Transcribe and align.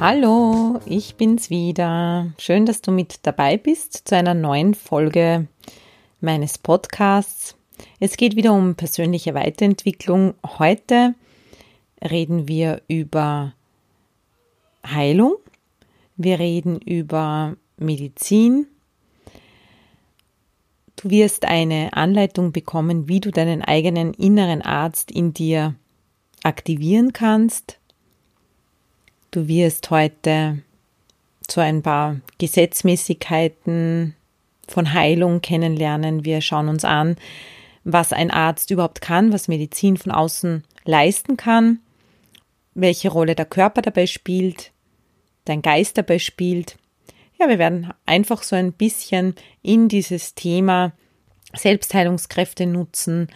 Hallo, 0.00 0.78
ich 0.86 1.16
bin's 1.16 1.50
wieder. 1.50 2.32
Schön, 2.38 2.66
dass 2.66 2.80
du 2.82 2.92
mit 2.92 3.26
dabei 3.26 3.56
bist 3.56 4.06
zu 4.06 4.14
einer 4.14 4.32
neuen 4.32 4.74
Folge 4.74 5.48
meines 6.20 6.56
Podcasts. 6.56 7.56
Es 7.98 8.16
geht 8.16 8.36
wieder 8.36 8.52
um 8.52 8.76
persönliche 8.76 9.34
Weiterentwicklung. 9.34 10.34
Heute 10.46 11.16
reden 12.00 12.46
wir 12.46 12.80
über 12.86 13.54
Heilung. 14.86 15.34
Wir 16.16 16.38
reden 16.38 16.80
über 16.80 17.56
Medizin. 17.76 18.68
Du 20.94 21.10
wirst 21.10 21.44
eine 21.44 21.94
Anleitung 21.94 22.52
bekommen, 22.52 23.08
wie 23.08 23.18
du 23.18 23.32
deinen 23.32 23.62
eigenen 23.62 24.14
inneren 24.14 24.62
Arzt 24.62 25.10
in 25.10 25.34
dir 25.34 25.74
aktivieren 26.44 27.12
kannst, 27.12 27.77
Du 29.30 29.46
wirst 29.46 29.90
heute 29.90 30.62
so 31.50 31.60
ein 31.60 31.82
paar 31.82 32.16
Gesetzmäßigkeiten 32.38 34.14
von 34.66 34.92
Heilung 34.94 35.42
kennenlernen. 35.42 36.24
Wir 36.24 36.40
schauen 36.40 36.68
uns 36.68 36.84
an, 36.84 37.16
was 37.84 38.12
ein 38.12 38.30
Arzt 38.30 38.70
überhaupt 38.70 39.00
kann, 39.00 39.32
was 39.32 39.48
Medizin 39.48 39.98
von 39.98 40.12
außen 40.12 40.64
leisten 40.84 41.36
kann, 41.36 41.80
welche 42.74 43.10
Rolle 43.10 43.34
der 43.34 43.46
Körper 43.46 43.82
dabei 43.82 44.06
spielt, 44.06 44.72
dein 45.44 45.60
Geist 45.60 45.98
dabei 45.98 46.18
spielt. 46.18 46.76
Ja, 47.38 47.48
wir 47.48 47.58
werden 47.58 47.92
einfach 48.06 48.42
so 48.42 48.56
ein 48.56 48.72
bisschen 48.72 49.34
in 49.62 49.88
dieses 49.88 50.34
Thema 50.34 50.92
Selbstheilungskräfte 51.54 52.66
nutzen, 52.66 53.28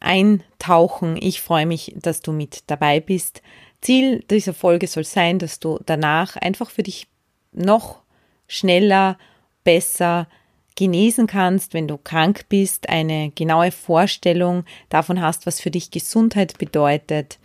eintauchen. 0.00 1.16
Ich 1.20 1.40
freue 1.40 1.66
mich, 1.66 1.94
dass 1.96 2.20
du 2.20 2.32
mit 2.32 2.64
dabei 2.66 3.00
bist. 3.00 3.42
Ziel 3.80 4.24
dieser 4.30 4.54
Folge 4.54 4.86
soll 4.86 5.04
sein, 5.04 5.38
dass 5.38 5.60
du 5.60 5.78
danach 5.86 6.36
einfach 6.36 6.70
für 6.70 6.82
dich 6.82 7.06
noch 7.52 8.02
schneller, 8.46 9.18
besser 9.64 10.28
genesen 10.76 11.26
kannst, 11.26 11.74
wenn 11.74 11.88
du 11.88 11.98
krank 11.98 12.46
bist, 12.48 12.88
eine 12.88 13.30
genaue 13.34 13.70
Vorstellung 13.70 14.64
davon 14.88 15.20
hast, 15.20 15.46
was 15.46 15.60
für 15.60 15.70
dich 15.70 15.90
Gesundheit 15.90 16.58
bedeutet. 16.58 17.38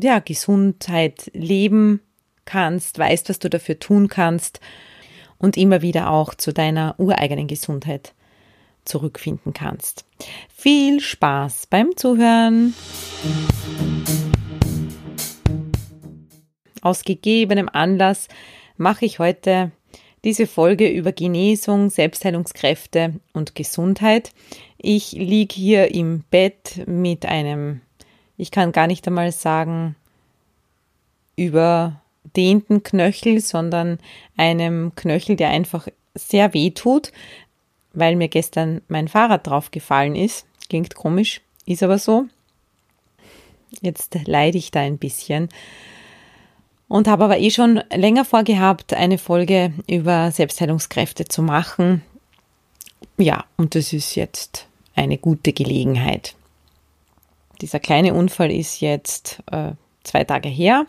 Ja, 0.00 0.20
Gesundheit 0.20 1.30
leben 1.34 2.00
kannst, 2.44 2.98
weißt, 2.98 3.28
was 3.28 3.38
du 3.38 3.50
dafür 3.50 3.78
tun 3.78 4.08
kannst 4.08 4.60
und 5.38 5.56
immer 5.56 5.82
wieder 5.82 6.10
auch 6.10 6.34
zu 6.34 6.52
deiner 6.52 6.94
ureigenen 6.98 7.48
Gesundheit 7.48 8.14
zurückfinden 8.84 9.52
kannst. 9.52 10.04
Viel 10.48 11.00
Spaß 11.00 11.66
beim 11.66 11.96
Zuhören! 11.96 12.74
Aus 16.82 17.04
gegebenem 17.04 17.68
Anlass 17.70 18.28
mache 18.76 19.04
ich 19.04 19.18
heute 19.18 19.72
diese 20.24 20.46
Folge 20.46 20.88
über 20.88 21.12
Genesung, 21.12 21.90
Selbstheilungskräfte 21.90 23.14
und 23.32 23.54
Gesundheit. 23.54 24.32
Ich 24.78 25.12
liege 25.12 25.54
hier 25.54 25.94
im 25.94 26.24
Bett 26.30 26.82
mit 26.86 27.26
einem, 27.26 27.80
ich 28.36 28.50
kann 28.50 28.72
gar 28.72 28.86
nicht 28.86 29.06
einmal 29.06 29.32
sagen, 29.32 29.96
überdehnten 31.36 32.82
Knöchel, 32.82 33.40
sondern 33.40 33.98
einem 34.36 34.94
Knöchel, 34.94 35.36
der 35.36 35.50
einfach 35.50 35.88
sehr 36.14 36.52
weh 36.54 36.70
tut, 36.70 37.12
weil 37.92 38.16
mir 38.16 38.28
gestern 38.28 38.82
mein 38.88 39.08
Fahrrad 39.08 39.46
draufgefallen 39.46 40.16
ist. 40.16 40.46
Klingt 40.68 40.94
komisch, 40.94 41.40
ist 41.66 41.82
aber 41.82 41.98
so. 41.98 42.26
Jetzt 43.80 44.18
leide 44.26 44.58
ich 44.58 44.70
da 44.70 44.80
ein 44.80 44.98
bisschen 44.98 45.48
und 46.90 47.06
habe 47.06 47.22
aber 47.22 47.38
eh 47.38 47.52
schon 47.52 47.80
länger 47.94 48.24
vorgehabt, 48.24 48.94
eine 48.94 49.16
Folge 49.16 49.72
über 49.86 50.32
Selbstheilungskräfte 50.32 51.24
zu 51.24 51.40
machen. 51.40 52.02
Ja, 53.16 53.44
und 53.56 53.76
das 53.76 53.92
ist 53.92 54.16
jetzt 54.16 54.66
eine 54.96 55.16
gute 55.16 55.52
Gelegenheit. 55.52 56.34
Dieser 57.60 57.78
kleine 57.78 58.12
Unfall 58.12 58.50
ist 58.50 58.80
jetzt 58.80 59.40
äh, 59.52 59.70
zwei 60.02 60.24
Tage 60.24 60.48
her. 60.48 60.84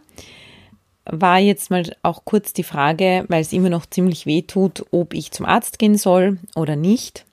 War 1.05 1.37
jetzt 1.37 1.69
mal 1.69 1.95
auch 2.01 2.25
kurz 2.25 2.51
die 2.51 2.63
Frage, 2.63 3.25
weil 3.27 3.41
es 3.41 3.53
immer 3.53 3.69
noch 3.69 3.85
ziemlich 3.85 4.25
weh 4.25 4.41
tut, 4.41 4.83
ob 4.89 5.13
ich 5.13 5.31
zum 5.31 5.45
Arzt 5.45 5.77
gehen 5.77 5.97
soll 5.97 6.39
oder 6.55 6.75
nicht. 6.75 7.25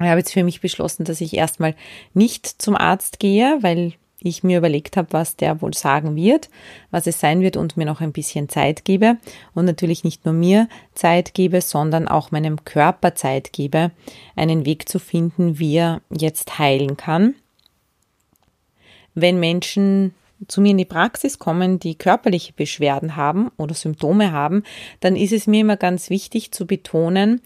Ich 0.00 0.06
habe 0.06 0.20
jetzt 0.20 0.32
für 0.32 0.42
mich 0.42 0.62
beschlossen, 0.62 1.04
dass 1.04 1.20
ich 1.20 1.34
erstmal 1.34 1.74
nicht 2.14 2.46
zum 2.46 2.76
Arzt 2.76 3.18
gehe, 3.18 3.58
weil 3.60 3.92
ich 4.24 4.42
mir 4.42 4.58
überlegt 4.58 4.96
habe, 4.96 5.08
was 5.12 5.36
der 5.36 5.60
wohl 5.62 5.74
sagen 5.74 6.16
wird, 6.16 6.48
was 6.90 7.06
es 7.06 7.20
sein 7.20 7.40
wird 7.40 7.56
und 7.56 7.76
mir 7.76 7.86
noch 7.86 8.00
ein 8.00 8.12
bisschen 8.12 8.48
Zeit 8.48 8.84
gebe 8.84 9.18
und 9.54 9.64
natürlich 9.64 10.04
nicht 10.04 10.24
nur 10.24 10.34
mir 10.34 10.68
Zeit 10.94 11.34
gebe, 11.34 11.60
sondern 11.60 12.08
auch 12.08 12.30
meinem 12.30 12.64
Körper 12.64 13.14
Zeit 13.14 13.52
gebe, 13.52 13.90
einen 14.36 14.66
Weg 14.66 14.88
zu 14.88 14.98
finden, 14.98 15.58
wie 15.58 15.76
er 15.76 16.00
jetzt 16.10 16.58
heilen 16.58 16.96
kann. 16.96 17.34
Wenn 19.14 19.40
Menschen 19.40 20.14
zu 20.48 20.60
mir 20.60 20.70
in 20.70 20.78
die 20.78 20.84
Praxis 20.84 21.38
kommen, 21.38 21.78
die 21.78 21.94
körperliche 21.94 22.52
Beschwerden 22.52 23.16
haben 23.16 23.50
oder 23.56 23.74
Symptome 23.74 24.32
haben, 24.32 24.64
dann 25.00 25.16
ist 25.16 25.32
es 25.32 25.46
mir 25.46 25.60
immer 25.60 25.76
ganz 25.76 26.10
wichtig 26.10 26.52
zu 26.52 26.66
betonen, 26.66 27.40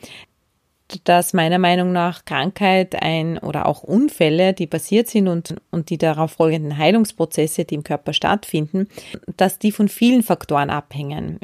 dass 1.04 1.32
meiner 1.32 1.58
Meinung 1.58 1.92
nach 1.92 2.24
Krankheit 2.24 3.00
ein 3.00 3.38
oder 3.38 3.66
auch 3.66 3.82
Unfälle, 3.82 4.52
die 4.52 4.66
passiert 4.66 5.08
sind 5.08 5.28
und, 5.28 5.56
und 5.70 5.90
die 5.90 5.98
darauf 5.98 6.32
folgenden 6.32 6.78
Heilungsprozesse, 6.78 7.64
die 7.64 7.74
im 7.74 7.84
Körper 7.84 8.12
stattfinden, 8.12 8.88
dass 9.36 9.58
die 9.58 9.72
von 9.72 9.88
vielen 9.88 10.22
Faktoren 10.22 10.70
abhängen. 10.70 11.40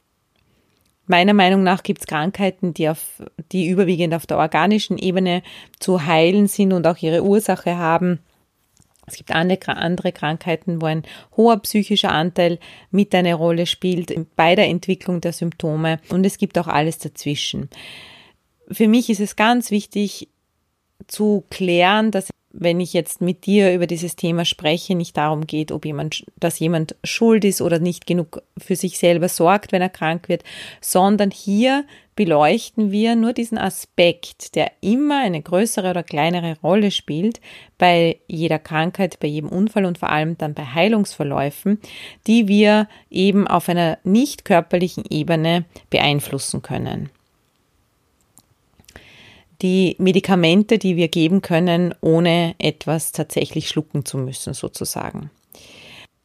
Meiner 1.06 1.34
Meinung 1.34 1.64
nach 1.64 1.82
gibt 1.82 2.00
es 2.00 2.06
Krankheiten, 2.06 2.72
die, 2.74 2.88
auf, 2.88 3.22
die 3.50 3.68
überwiegend 3.68 4.14
auf 4.14 4.26
der 4.26 4.38
organischen 4.38 4.98
Ebene 4.98 5.42
zu 5.80 6.06
heilen 6.06 6.46
sind 6.46 6.72
und 6.72 6.86
auch 6.86 6.98
ihre 6.98 7.24
Ursache 7.24 7.76
haben. 7.76 8.20
Es 9.06 9.16
gibt 9.16 9.32
andere 9.32 10.12
Krankheiten, 10.12 10.80
wo 10.80 10.86
ein 10.86 11.02
hoher 11.36 11.58
psychischer 11.58 12.12
Anteil 12.12 12.60
mit 12.92 13.12
eine 13.16 13.34
Rolle 13.34 13.66
spielt 13.66 14.14
bei 14.36 14.54
der 14.54 14.68
Entwicklung 14.68 15.20
der 15.20 15.32
Symptome 15.32 15.98
und 16.08 16.24
es 16.24 16.38
gibt 16.38 16.56
auch 16.56 16.68
alles 16.68 16.98
dazwischen 16.98 17.68
für 18.70 18.88
mich 18.88 19.10
ist 19.10 19.20
es 19.20 19.36
ganz 19.36 19.70
wichtig 19.70 20.28
zu 21.06 21.44
klären, 21.50 22.10
dass 22.10 22.28
wenn 22.52 22.80
ich 22.80 22.92
jetzt 22.92 23.20
mit 23.20 23.46
dir 23.46 23.74
über 23.74 23.86
dieses 23.86 24.14
Thema 24.14 24.44
spreche, 24.44 24.94
nicht 24.94 25.16
darum 25.16 25.46
geht, 25.46 25.72
ob 25.72 25.86
jemand, 25.86 26.24
dass 26.38 26.58
jemand 26.58 26.96
schuld 27.02 27.44
ist 27.44 27.62
oder 27.62 27.78
nicht 27.78 28.06
genug 28.06 28.42
für 28.58 28.76
sich 28.76 28.98
selber 28.98 29.28
sorgt, 29.28 29.72
wenn 29.72 29.82
er 29.82 29.88
krank 29.88 30.28
wird, 30.28 30.44
sondern 30.80 31.30
hier 31.30 31.84
beleuchten 32.14 32.92
wir 32.92 33.16
nur 33.16 33.32
diesen 33.32 33.56
Aspekt, 33.56 34.54
der 34.54 34.70
immer 34.82 35.20
eine 35.20 35.40
größere 35.40 35.90
oder 35.90 36.02
kleinere 36.02 36.58
Rolle 36.60 36.90
spielt 36.90 37.40
bei 37.78 38.18
jeder 38.28 38.58
Krankheit, 38.58 39.18
bei 39.18 39.28
jedem 39.28 39.48
Unfall 39.48 39.86
und 39.86 39.96
vor 39.96 40.10
allem 40.10 40.36
dann 40.36 40.52
bei 40.52 40.66
Heilungsverläufen, 40.66 41.80
die 42.26 42.48
wir 42.48 42.86
eben 43.08 43.48
auf 43.48 43.70
einer 43.70 43.98
nicht 44.04 44.44
körperlichen 44.44 45.04
Ebene 45.08 45.64
beeinflussen 45.88 46.60
können 46.60 47.08
die 49.62 49.96
Medikamente, 49.98 50.78
die 50.78 50.96
wir 50.96 51.08
geben 51.08 51.40
können, 51.40 51.94
ohne 52.00 52.54
etwas 52.58 53.12
tatsächlich 53.12 53.68
schlucken 53.68 54.04
zu 54.04 54.18
müssen, 54.18 54.54
sozusagen. 54.54 55.30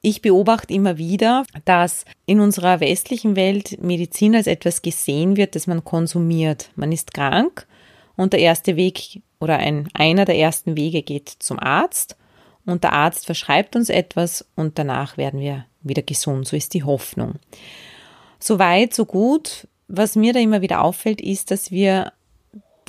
Ich 0.01 0.22
beobachte 0.22 0.74
immer 0.74 0.98
wieder, 0.98 1.45
dass 1.66 2.06
in 2.25 2.39
unserer 2.39 2.80
westlichen 2.80 3.36
Welt 3.36 3.81
Medizin 3.81 4.36
als 4.36 4.48
etwas 4.48 4.81
gesehen 4.81 5.38
wird, 5.38 5.56
das 5.56 5.68
man 5.68 5.84
konsumiert. 5.84 6.72
Man 6.75 6.92
ist 6.92 7.13
krank 7.13 7.68
und 8.16 8.34
der 8.34 8.39
erste 8.39 8.75
Weg 8.75 9.22
oder 9.40 9.57
ein, 9.57 9.90
einer 9.94 10.25
der 10.25 10.38
ersten 10.38 10.78
Wege 10.78 11.01
geht 11.01 11.30
zum 11.40 11.60
Arzt 11.60 12.16
und 12.66 12.83
der 12.83 12.94
Arzt 12.94 13.25
verschreibt 13.25 13.75
uns 13.75 13.90
etwas 13.90 14.45
und 14.56 14.78
danach 14.80 15.18
werden 15.18 15.40
wir 15.40 15.66
wieder 15.81 16.04
gesund. 16.04 16.48
So 16.48 16.56
ist 16.56 16.74
die 16.74 16.83
Hoffnung. 16.83 17.36
So 18.40 18.60
weit, 18.60 18.94
so 18.94 19.06
gut. 19.06 19.68
Was 19.88 20.16
mir 20.16 20.33
da 20.33 20.40
immer 20.40 20.62
wieder 20.62 20.81
auffällt, 20.81 21.22
ist, 21.22 21.50
dass 21.50 21.72
wir 21.72 22.12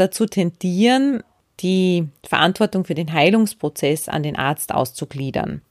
dazu 0.01 0.27
tendieren, 0.27 1.23
die 1.61 2.09
Verantwortung 2.27 2.85
für 2.85 2.95
den 2.95 3.13
Heilungsprozess 3.13 4.09
an 4.09 4.23
den 4.23 4.37
Arzt 4.37 4.73
auszugliedern. 4.73 5.63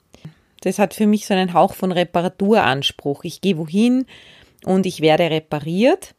Das 0.62 0.80
hat 0.80 0.94
für 0.94 1.08
mich 1.08 1.28
so 1.28 1.34
einen 1.34 1.54
Hauch 1.54 1.74
von 1.74 1.92
Reparaturanspruch. 1.92 3.24
Ich 3.24 3.42
gehe 3.42 3.58
wohin, 3.58 4.06
und 4.66 4.86
ich 4.86 5.02
werde 5.02 5.30
repariert. 5.30 6.16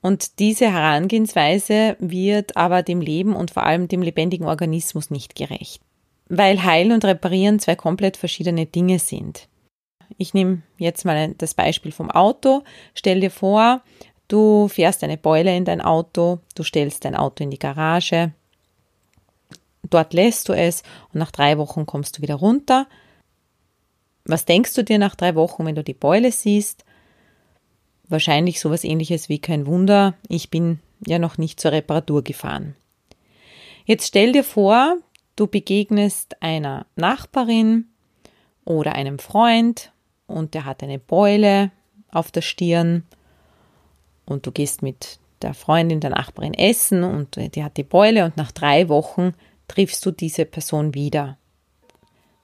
Und 0.00 0.38
diese 0.38 0.70
Herangehensweise 0.70 1.96
wird 1.98 2.56
aber 2.56 2.82
dem 2.82 3.00
Leben 3.00 3.34
und 3.34 3.50
vor 3.50 3.64
allem 3.64 3.88
dem 3.88 4.02
lebendigen 4.02 4.46
Organismus 4.46 5.10
nicht 5.10 5.34
gerecht, 5.34 5.82
weil 6.28 6.62
Heilen 6.62 6.92
und 6.92 7.04
Reparieren 7.04 7.58
zwei 7.58 7.74
komplett 7.74 8.16
verschiedene 8.16 8.66
Dinge 8.66 9.00
sind. 9.00 9.48
Ich 10.16 10.34
nehme 10.34 10.62
jetzt 10.78 11.04
mal 11.04 11.34
das 11.36 11.54
Beispiel 11.54 11.92
vom 11.92 12.10
Auto. 12.10 12.62
Stell 12.94 13.20
dir 13.20 13.30
vor, 13.30 13.82
du 14.28 14.68
fährst 14.68 15.02
eine 15.02 15.16
Beule 15.16 15.56
in 15.56 15.64
dein 15.64 15.80
Auto, 15.80 16.40
du 16.54 16.62
stellst 16.62 17.04
dein 17.04 17.16
Auto 17.16 17.42
in 17.42 17.50
die 17.50 17.58
Garage, 17.58 18.32
dort 19.88 20.12
lässt 20.12 20.48
du 20.48 20.52
es 20.52 20.82
und 21.12 21.18
nach 21.18 21.30
drei 21.30 21.58
Wochen 21.58 21.86
kommst 21.86 22.18
du 22.18 22.22
wieder 22.22 22.36
runter. 22.36 22.86
Was 24.24 24.44
denkst 24.44 24.74
du 24.74 24.84
dir 24.84 24.98
nach 24.98 25.16
drei 25.16 25.34
Wochen, 25.34 25.64
wenn 25.64 25.74
du 25.74 25.82
die 25.82 25.94
Beule 25.94 26.30
siehst? 26.30 26.84
Wahrscheinlich 28.08 28.60
sowas 28.60 28.84
ähnliches 28.84 29.28
wie 29.28 29.38
kein 29.38 29.66
Wunder, 29.66 30.14
ich 30.28 30.50
bin 30.50 30.80
ja 31.06 31.18
noch 31.18 31.38
nicht 31.38 31.60
zur 31.60 31.72
Reparatur 31.72 32.22
gefahren. 32.22 32.74
Jetzt 33.84 34.06
stell 34.06 34.32
dir 34.32 34.44
vor, 34.44 34.98
du 35.36 35.46
begegnest 35.46 36.36
einer 36.42 36.86
Nachbarin 36.96 37.86
oder 38.64 38.94
einem 38.94 39.18
Freund 39.18 39.92
und 40.26 40.52
der 40.52 40.66
hat 40.66 40.82
eine 40.82 40.98
Beule 40.98 41.70
auf 42.10 42.30
der 42.30 42.42
Stirn 42.42 43.04
und 44.28 44.46
du 44.46 44.52
gehst 44.52 44.82
mit 44.82 45.18
der 45.42 45.54
Freundin, 45.54 46.00
der 46.00 46.10
Nachbarin 46.10 46.54
essen 46.54 47.04
und 47.04 47.36
die 47.36 47.64
hat 47.64 47.76
die 47.76 47.84
Beule 47.84 48.24
und 48.24 48.36
nach 48.36 48.52
drei 48.52 48.88
Wochen 48.88 49.34
triffst 49.68 50.04
du 50.04 50.10
diese 50.10 50.44
Person 50.44 50.94
wieder. 50.94 51.38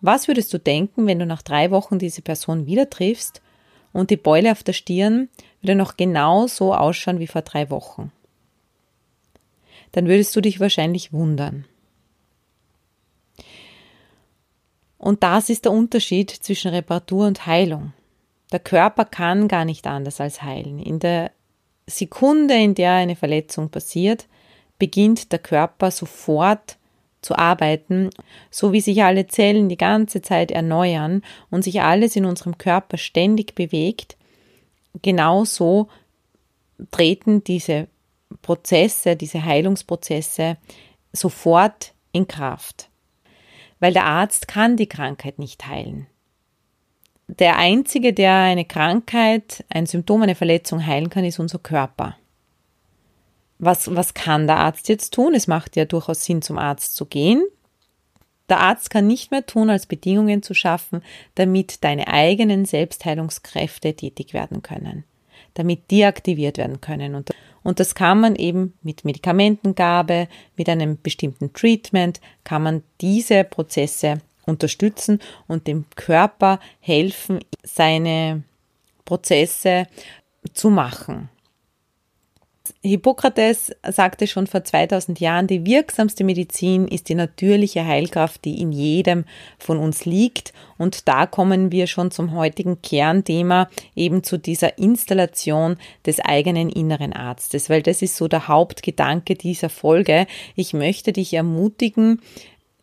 Was 0.00 0.28
würdest 0.28 0.52
du 0.52 0.58
denken, 0.58 1.06
wenn 1.06 1.18
du 1.18 1.26
nach 1.26 1.42
drei 1.42 1.70
Wochen 1.70 1.98
diese 1.98 2.22
Person 2.22 2.66
wieder 2.66 2.90
triffst 2.90 3.40
und 3.92 4.10
die 4.10 4.16
Beule 4.16 4.52
auf 4.52 4.62
der 4.62 4.74
Stirn 4.74 5.28
würde 5.60 5.74
noch 5.74 5.96
genau 5.96 6.46
so 6.46 6.74
ausschauen 6.74 7.18
wie 7.18 7.26
vor 7.26 7.42
drei 7.42 7.70
Wochen? 7.70 8.12
Dann 9.92 10.06
würdest 10.06 10.34
du 10.36 10.40
dich 10.40 10.60
wahrscheinlich 10.60 11.12
wundern. 11.12 11.64
Und 14.98 15.22
das 15.22 15.50
ist 15.50 15.64
der 15.64 15.72
Unterschied 15.72 16.30
zwischen 16.30 16.70
Reparatur 16.70 17.26
und 17.26 17.46
Heilung. 17.46 17.92
Der 18.52 18.60
Körper 18.60 19.04
kann 19.04 19.48
gar 19.48 19.64
nicht 19.64 19.86
anders 19.86 20.20
als 20.20 20.42
heilen. 20.42 20.78
In 20.78 20.98
der 20.98 21.30
Sekunde, 21.86 22.54
in 22.54 22.74
der 22.74 22.92
eine 22.92 23.16
Verletzung 23.16 23.70
passiert, 23.70 24.26
beginnt 24.78 25.32
der 25.32 25.38
Körper 25.38 25.90
sofort 25.90 26.78
zu 27.20 27.36
arbeiten, 27.36 28.10
so 28.50 28.72
wie 28.72 28.80
sich 28.80 29.02
alle 29.02 29.26
Zellen 29.26 29.68
die 29.68 29.76
ganze 29.76 30.22
Zeit 30.22 30.50
erneuern 30.50 31.22
und 31.50 31.62
sich 31.62 31.80
alles 31.80 32.16
in 32.16 32.24
unserem 32.24 32.58
Körper 32.58 32.98
ständig 32.98 33.54
bewegt, 33.54 34.16
genauso 35.02 35.88
treten 36.90 37.42
diese 37.44 37.88
Prozesse, 38.42 39.16
diese 39.16 39.44
Heilungsprozesse 39.44 40.56
sofort 41.12 41.94
in 42.12 42.28
Kraft. 42.28 42.90
Weil 43.80 43.92
der 43.92 44.04
Arzt 44.04 44.48
kann 44.48 44.76
die 44.76 44.88
Krankheit 44.88 45.38
nicht 45.38 45.66
heilen. 45.66 46.06
Der 47.28 47.56
Einzige, 47.56 48.12
der 48.12 48.34
eine 48.34 48.64
Krankheit, 48.64 49.64
ein 49.68 49.86
Symptom, 49.86 50.22
eine 50.22 50.34
Verletzung 50.34 50.84
heilen 50.84 51.10
kann, 51.10 51.24
ist 51.24 51.38
unser 51.38 51.58
Körper 51.58 52.16
was, 53.58 53.94
was 53.94 54.14
kann 54.14 54.46
der 54.46 54.58
Arzt 54.58 54.88
jetzt 54.88 55.14
tun? 55.14 55.34
Es 55.34 55.46
macht 55.46 55.76
ja 55.76 55.84
durchaus 55.84 56.24
Sinn, 56.24 56.42
zum 56.42 56.58
Arzt 56.58 56.94
zu 56.96 57.06
gehen. 57.06 57.44
Der 58.48 58.60
Arzt 58.60 58.90
kann 58.90 59.06
nicht 59.06 59.30
mehr 59.30 59.46
tun, 59.46 59.70
als 59.70 59.86
Bedingungen 59.86 60.42
zu 60.42 60.52
schaffen, 60.54 61.02
damit 61.34 61.82
deine 61.82 62.08
eigenen 62.08 62.66
Selbstheilungskräfte 62.66 63.94
tätig 63.94 64.34
werden 64.34 64.60
können, 64.62 65.04
damit 65.54 65.90
die 65.90 66.04
aktiviert 66.04 66.58
werden 66.58 66.80
können. 66.82 67.14
Und, 67.14 67.30
und 67.62 67.80
das 67.80 67.94
kann 67.94 68.20
man 68.20 68.36
eben 68.36 68.74
mit 68.82 69.04
Medikamentengabe, 69.04 70.28
mit 70.56 70.68
einem 70.68 71.00
bestimmten 71.00 71.54
Treatment, 71.54 72.20
kann 72.44 72.62
man 72.62 72.82
diese 73.00 73.44
Prozesse 73.44 74.18
unterstützen 74.46 75.20
und 75.46 75.66
dem 75.66 75.84
Körper 75.96 76.60
helfen, 76.80 77.40
seine 77.62 78.42
Prozesse 79.04 79.86
zu 80.52 80.70
machen. 80.70 81.28
Hippokrates 82.82 83.72
sagte 83.86 84.26
schon 84.26 84.46
vor 84.46 84.64
2000 84.64 85.18
Jahren, 85.20 85.46
die 85.46 85.64
wirksamste 85.64 86.22
Medizin 86.22 86.86
ist 86.86 87.08
die 87.08 87.14
natürliche 87.14 87.84
Heilkraft, 87.84 88.44
die 88.44 88.60
in 88.60 88.72
jedem 88.72 89.24
von 89.58 89.78
uns 89.78 90.04
liegt. 90.04 90.52
Und 90.76 91.08
da 91.08 91.26
kommen 91.26 91.72
wir 91.72 91.86
schon 91.86 92.10
zum 92.10 92.34
heutigen 92.34 92.82
Kernthema, 92.82 93.68
eben 93.96 94.22
zu 94.22 94.38
dieser 94.38 94.76
Installation 94.78 95.76
des 96.04 96.20
eigenen 96.20 96.68
inneren 96.68 97.12
Arztes, 97.12 97.70
weil 97.70 97.82
das 97.82 98.02
ist 98.02 98.16
so 98.16 98.28
der 98.28 98.48
Hauptgedanke 98.48 99.34
dieser 99.34 99.70
Folge. 99.70 100.26
Ich 100.54 100.74
möchte 100.74 101.12
dich 101.12 101.32
ermutigen, 101.32 102.20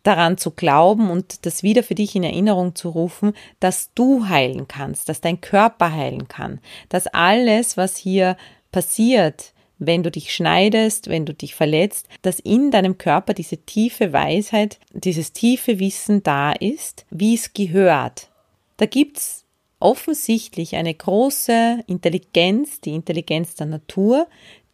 daran 0.02 0.38
zu 0.38 0.50
glauben 0.50 1.10
und 1.10 1.46
das 1.46 1.62
wieder 1.62 1.82
für 1.82 1.94
dich 1.94 2.16
in 2.16 2.24
Erinnerung 2.24 2.74
zu 2.74 2.88
rufen, 2.90 3.34
dass 3.60 3.92
du 3.94 4.28
heilen 4.28 4.68
kannst, 4.68 5.08
dass 5.08 5.20
dein 5.20 5.40
Körper 5.40 5.92
heilen 5.92 6.28
kann, 6.28 6.60
dass 6.88 7.06
alles, 7.06 7.76
was 7.76 7.96
hier 7.96 8.36
passiert, 8.72 9.52
wenn 9.78 10.02
du 10.02 10.10
dich 10.10 10.34
schneidest, 10.34 11.08
wenn 11.08 11.26
du 11.26 11.34
dich 11.34 11.54
verletzt, 11.54 12.08
dass 12.22 12.38
in 12.38 12.70
deinem 12.70 12.98
Körper 12.98 13.34
diese 13.34 13.58
tiefe 13.58 14.12
Weisheit, 14.12 14.78
dieses 14.92 15.32
tiefe 15.32 15.78
Wissen 15.78 16.22
da 16.22 16.52
ist, 16.52 17.04
wie 17.10 17.34
es 17.34 17.52
gehört. 17.52 18.28
Da 18.76 18.86
gibt's 18.86 19.44
offensichtlich 19.80 20.76
eine 20.76 20.94
große 20.94 21.84
Intelligenz, 21.86 22.80
die 22.80 22.94
Intelligenz 22.94 23.56
der 23.56 23.66
Natur, 23.66 24.28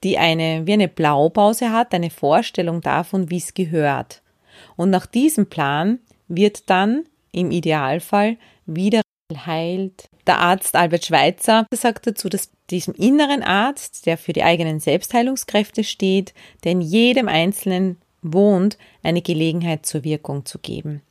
die 0.05 0.19
eine, 0.19 0.67
wie 0.67 0.75
eine 0.75 0.89
Blaupause 0.89 1.73
hat, 1.73 1.95
eine 1.95 2.11
Vorstellung 2.11 2.83
davon, 2.83 3.31
wie 3.31 3.39
es 3.39 3.55
gehört. 3.55 4.23
Und 4.77 4.91
nach 4.91 5.07
diesem 5.07 5.47
Plan 5.47 5.99
wird 6.29 6.69
dann 6.71 7.05
im 7.33 7.51
Idealfall 7.51 8.37
wieder 8.67 9.03
heilt. 9.47 10.09
Der 10.27 10.39
Arzt 10.39 10.75
Albert 10.75 11.07
Schweitzer 11.07 11.67
sagt 11.73 12.07
dazu, 12.07 12.29
dass 12.29 12.51
diesem 12.71 12.95
inneren 12.95 13.43
Arzt, 13.43 14.07
der 14.07 14.19
für 14.19 14.33
die 14.33 14.43
eigenen 14.43 14.81
Selbstheilungskräfte 14.81 15.85
steht, 15.85 16.35
der 16.65 16.73
in 16.73 16.81
jedem 16.81 17.29
Einzelnen 17.29 17.97
wohnt, 18.23 18.79
eine 19.03 19.23
Gelegenheit 19.23 19.87
zur 19.87 20.05
Wirkung 20.05 20.45
zu 20.45 20.59
geben. 20.59 21.03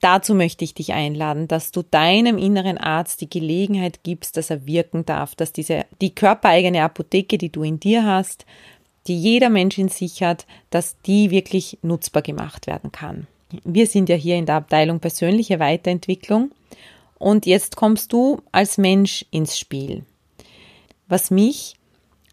Dazu 0.00 0.34
möchte 0.34 0.64
ich 0.64 0.74
dich 0.74 0.92
einladen, 0.92 1.48
dass 1.48 1.72
du 1.72 1.82
deinem 1.82 2.38
inneren 2.38 2.78
Arzt 2.78 3.20
die 3.20 3.30
Gelegenheit 3.30 4.04
gibst, 4.04 4.36
dass 4.36 4.50
er 4.50 4.64
wirken 4.64 5.04
darf, 5.04 5.34
dass 5.34 5.52
diese, 5.52 5.86
die 6.00 6.14
körpereigene 6.14 6.82
Apotheke, 6.82 7.36
die 7.36 7.50
du 7.50 7.64
in 7.64 7.80
dir 7.80 8.04
hast, 8.04 8.46
die 9.06 9.18
jeder 9.18 9.48
Mensch 9.48 9.78
in 9.78 9.88
sich 9.88 10.22
hat, 10.22 10.46
dass 10.70 10.96
die 11.02 11.30
wirklich 11.30 11.78
nutzbar 11.82 12.22
gemacht 12.22 12.66
werden 12.66 12.92
kann. 12.92 13.26
Wir 13.64 13.86
sind 13.86 14.08
ja 14.08 14.16
hier 14.16 14.36
in 14.36 14.46
der 14.46 14.56
Abteilung 14.56 15.00
persönliche 15.00 15.58
Weiterentwicklung 15.58 16.50
und 17.18 17.46
jetzt 17.46 17.76
kommst 17.76 18.12
du 18.12 18.42
als 18.52 18.78
Mensch 18.78 19.24
ins 19.30 19.58
Spiel. 19.58 20.04
Was 21.08 21.30
mich 21.30 21.74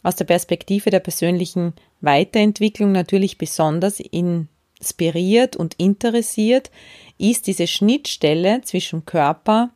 aus 0.03 0.15
der 0.15 0.25
Perspektive 0.25 0.89
der 0.89 0.99
persönlichen 0.99 1.73
Weiterentwicklung 2.01 2.91
natürlich 2.91 3.37
besonders 3.37 3.99
inspiriert 3.99 5.55
und 5.55 5.73
interessiert, 5.75 6.69
ist 7.17 7.47
diese 7.47 7.67
Schnittstelle 7.67 8.61
zwischen 8.61 9.05
Körper 9.05 9.71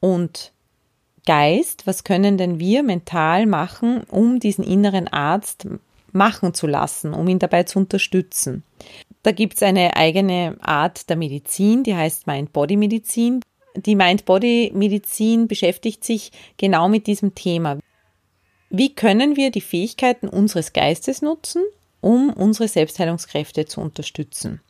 und 0.00 0.52
Geist. 1.26 1.86
Was 1.86 2.04
können 2.04 2.38
denn 2.38 2.58
wir 2.58 2.82
mental 2.82 3.46
machen, 3.46 4.02
um 4.04 4.40
diesen 4.40 4.64
inneren 4.64 5.08
Arzt 5.08 5.66
machen 6.16 6.54
zu 6.54 6.66
lassen, 6.66 7.14
um 7.14 7.28
ihn 7.28 7.38
dabei 7.38 7.62
zu 7.62 7.78
unterstützen? 7.78 8.62
Da 9.22 9.32
gibt 9.32 9.54
es 9.54 9.62
eine 9.62 9.96
eigene 9.96 10.56
Art 10.60 11.08
der 11.10 11.16
Medizin, 11.16 11.82
die 11.82 11.94
heißt 11.94 12.26
Mind-Body-Medizin. 12.26 13.40
Die 13.74 13.96
Mind-Body-Medizin 13.96 15.48
beschäftigt 15.48 16.04
sich 16.04 16.32
genau 16.56 16.88
mit 16.88 17.06
diesem 17.06 17.34
Thema. 17.34 17.78
Wie 18.70 18.94
können 18.94 19.36
wir 19.36 19.50
die 19.50 19.60
Fähigkeiten 19.60 20.28
unseres 20.28 20.72
Geistes 20.72 21.22
nutzen, 21.22 21.64
um 22.00 22.30
unsere 22.30 22.68
Selbstheilungskräfte 22.68 23.66
zu 23.66 23.80
unterstützen? 23.80 24.60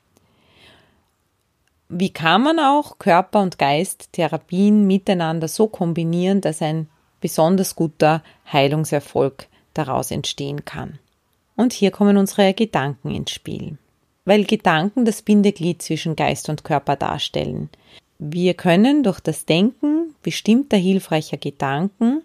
Wie 1.88 2.10
kann 2.10 2.42
man 2.42 2.58
auch 2.58 2.98
Körper 2.98 3.42
und 3.42 3.58
Geist 3.58 4.12
Therapien 4.12 4.86
miteinander 4.86 5.46
so 5.48 5.68
kombinieren, 5.68 6.40
dass 6.40 6.60
ein 6.60 6.88
besonders 7.20 7.76
guter 7.76 8.22
Heilungserfolg 8.52 9.46
daraus 9.72 10.10
entstehen 10.10 10.64
kann? 10.64 10.98
Und 11.56 11.72
hier 11.72 11.90
kommen 11.90 12.16
unsere 12.16 12.54
Gedanken 12.54 13.10
ins 13.10 13.32
Spiel 13.32 13.78
weil 14.26 14.44
Gedanken 14.44 15.06
das 15.06 15.22
Bindeglied 15.22 15.80
zwischen 15.80 16.16
Geist 16.16 16.50
und 16.50 16.64
Körper 16.64 16.96
darstellen. 16.96 17.70
Wir 18.18 18.54
können 18.54 19.02
durch 19.02 19.20
das 19.20 19.46
Denken 19.46 20.14
bestimmter 20.22 20.76
hilfreicher 20.76 21.38
Gedanken 21.38 22.22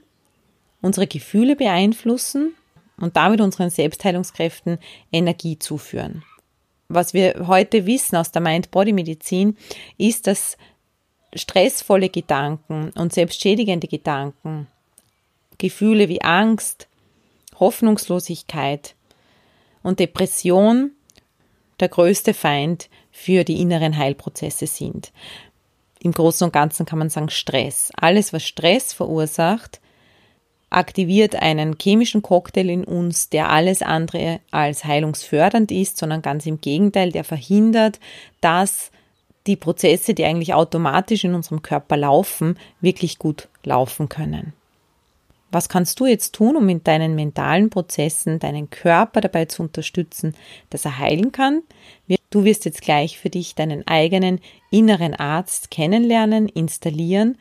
unsere 0.81 1.05
Gefühle 1.05 1.55
beeinflussen 1.55 2.55
und 2.97 3.15
damit 3.15 3.39
unseren 3.39 3.69
Selbstheilungskräften 3.69 4.79
Energie 5.11 5.59
zuführen. 5.59 6.23
Was 6.89 7.13
wir 7.13 7.45
heute 7.47 7.85
wissen 7.85 8.15
aus 8.15 8.31
der 8.31 8.41
Mind-Body-Medizin 8.41 9.55
ist, 9.97 10.25
dass 10.25 10.57
stressvolle 11.35 12.09
Gedanken 12.09 12.89
und 12.95 13.13
selbstschädigende 13.13 13.87
Gedanken 13.87 14.67
Gefühle 15.59 16.09
wie 16.09 16.23
Angst, 16.23 16.87
Hoffnungslosigkeit 17.59 18.95
und 19.83 19.99
Depression 19.99 20.91
der 21.79 21.89
größte 21.89 22.33
Feind 22.33 22.89
für 23.11 23.43
die 23.43 23.59
inneren 23.59 23.97
Heilprozesse 23.97 24.67
sind. 24.67 25.11
Im 25.99 26.11
Großen 26.11 26.45
und 26.45 26.53
Ganzen 26.53 26.85
kann 26.85 26.99
man 26.99 27.09
sagen 27.09 27.29
Stress. 27.29 27.91
Alles, 27.95 28.33
was 28.33 28.43
Stress 28.43 28.93
verursacht, 28.93 29.79
aktiviert 30.69 31.35
einen 31.35 31.75
chemischen 31.79 32.21
Cocktail 32.21 32.69
in 32.69 32.83
uns, 32.83 33.29
der 33.29 33.49
alles 33.49 33.81
andere 33.81 34.39
als 34.49 34.85
heilungsfördernd 34.85 35.71
ist, 35.71 35.97
sondern 35.97 36.21
ganz 36.21 36.45
im 36.45 36.61
Gegenteil, 36.61 37.11
der 37.11 37.23
verhindert, 37.23 37.99
dass 38.39 38.91
die 39.47 39.57
Prozesse, 39.57 40.13
die 40.13 40.23
eigentlich 40.23 40.53
automatisch 40.53 41.23
in 41.23 41.35
unserem 41.35 41.61
Körper 41.61 41.97
laufen, 41.97 42.57
wirklich 42.79 43.19
gut 43.19 43.47
laufen 43.63 44.07
können. 44.07 44.53
Was 45.51 45.67
kannst 45.67 45.99
du 45.99 46.05
jetzt 46.05 46.33
tun, 46.33 46.55
um 46.55 46.67
in 46.69 46.83
deinen 46.83 47.13
mentalen 47.13 47.69
Prozessen 47.69 48.39
deinen 48.39 48.69
Körper 48.69 49.19
dabei 49.19 49.45
zu 49.45 49.63
unterstützen, 49.63 50.33
dass 50.69 50.85
er 50.85 50.97
heilen 50.97 51.33
kann? 51.33 51.61
Du 52.29 52.45
wirst 52.45 52.63
jetzt 52.63 52.81
gleich 52.81 53.19
für 53.19 53.29
dich 53.29 53.53
deinen 53.53 53.85
eigenen 53.85 54.39
inneren 54.71 55.13
Arzt 55.13 55.69
kennenlernen, 55.69 56.47
installieren, 56.47 57.37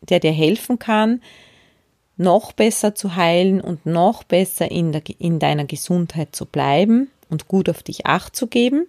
der 0.00 0.18
dir 0.18 0.32
helfen 0.32 0.78
kann, 0.78 1.20
noch 2.16 2.52
besser 2.52 2.94
zu 2.94 3.16
heilen 3.16 3.60
und 3.60 3.84
noch 3.84 4.24
besser 4.24 4.70
in, 4.70 4.92
der, 4.92 5.02
in 5.18 5.38
deiner 5.38 5.66
Gesundheit 5.66 6.34
zu 6.34 6.46
bleiben 6.46 7.10
und 7.28 7.48
gut 7.48 7.68
auf 7.68 7.82
dich 7.82 8.06
acht 8.06 8.34
zu 8.34 8.46
geben. 8.46 8.86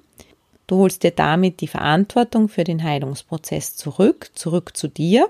Du 0.67 0.77
holst 0.77 1.03
dir 1.03 1.11
damit 1.11 1.59
die 1.59 1.67
Verantwortung 1.67 2.47
für 2.47 2.63
den 2.63 2.81
Heilungsprozess 2.81 3.75
zurück, 3.75 4.31
zurück 4.35 4.77
zu 4.77 4.87
dir 4.87 5.29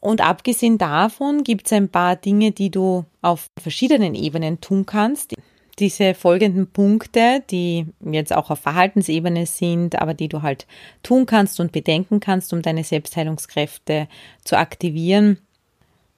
und 0.00 0.22
abgesehen 0.22 0.78
davon 0.78 1.44
gibt 1.44 1.66
es 1.66 1.72
ein 1.74 1.90
paar 1.90 2.16
Dinge, 2.16 2.52
die 2.52 2.70
du 2.70 3.04
auf 3.20 3.50
verschiedenen 3.60 4.14
Ebenen 4.14 4.60
tun 4.60 4.86
kannst. 4.86 5.34
Diese 5.78 6.14
folgenden 6.14 6.70
Punkte, 6.70 7.42
die 7.50 7.86
jetzt 8.00 8.34
auch 8.34 8.50
auf 8.50 8.60
Verhaltensebene 8.60 9.46
sind, 9.46 10.00
aber 10.00 10.14
die 10.14 10.28
du 10.28 10.42
halt 10.42 10.66
tun 11.02 11.26
kannst 11.26 11.60
und 11.60 11.72
bedenken 11.72 12.20
kannst, 12.20 12.52
um 12.52 12.62
deine 12.62 12.84
Selbstheilungskräfte 12.84 14.08
zu 14.44 14.58
aktivieren, 14.58 15.38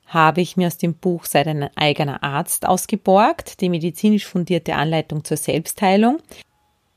habe 0.07 0.41
ich 0.41 0.57
mir 0.57 0.67
aus 0.67 0.79
dem 0.79 0.95
Buch 0.95 1.25
Sei 1.25 1.43
dein 1.43 1.75
eigener 1.77 2.23
Arzt 2.23 2.67
ausgeborgt, 2.67 3.61
die 3.61 3.69
medizinisch 3.69 4.27
fundierte 4.27 4.75
Anleitung 4.75 5.25
zur 5.25 5.37
Selbstheilung 5.37 6.19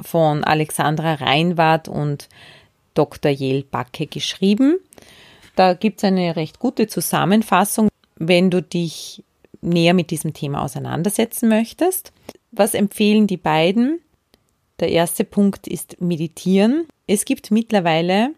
von 0.02 0.44
Alexandra 0.44 1.16
Reinwart 1.16 1.88
und 1.88 2.30
Dr. 2.94 3.32
Jel 3.32 3.64
Backe 3.64 4.08
geschrieben. 4.08 4.78
Da 5.56 5.74
gibt 5.74 6.00
es 6.00 6.04
eine 6.04 6.36
recht 6.36 6.60
gute 6.60 6.88
Zusammenfassung, 6.88 7.90
wenn 8.18 8.50
du 8.50 8.62
dich 8.62 9.24
näher 9.62 9.94
mit 9.94 10.12
diesem 10.12 10.34
Thema 10.34 10.62
auseinandersetzen 10.62 11.50
möchtest. 11.50 12.12
Was 12.52 12.74
empfehlen 12.74 13.28
die 13.28 13.38
beiden? 13.38 14.00
Der 14.80 14.90
erste 14.90 15.24
Punkt 15.24 15.68
ist 15.68 16.02
Meditieren. 16.02 16.88
Es 17.08 17.26
gibt 17.26 17.52
mittlerweile 17.52 18.32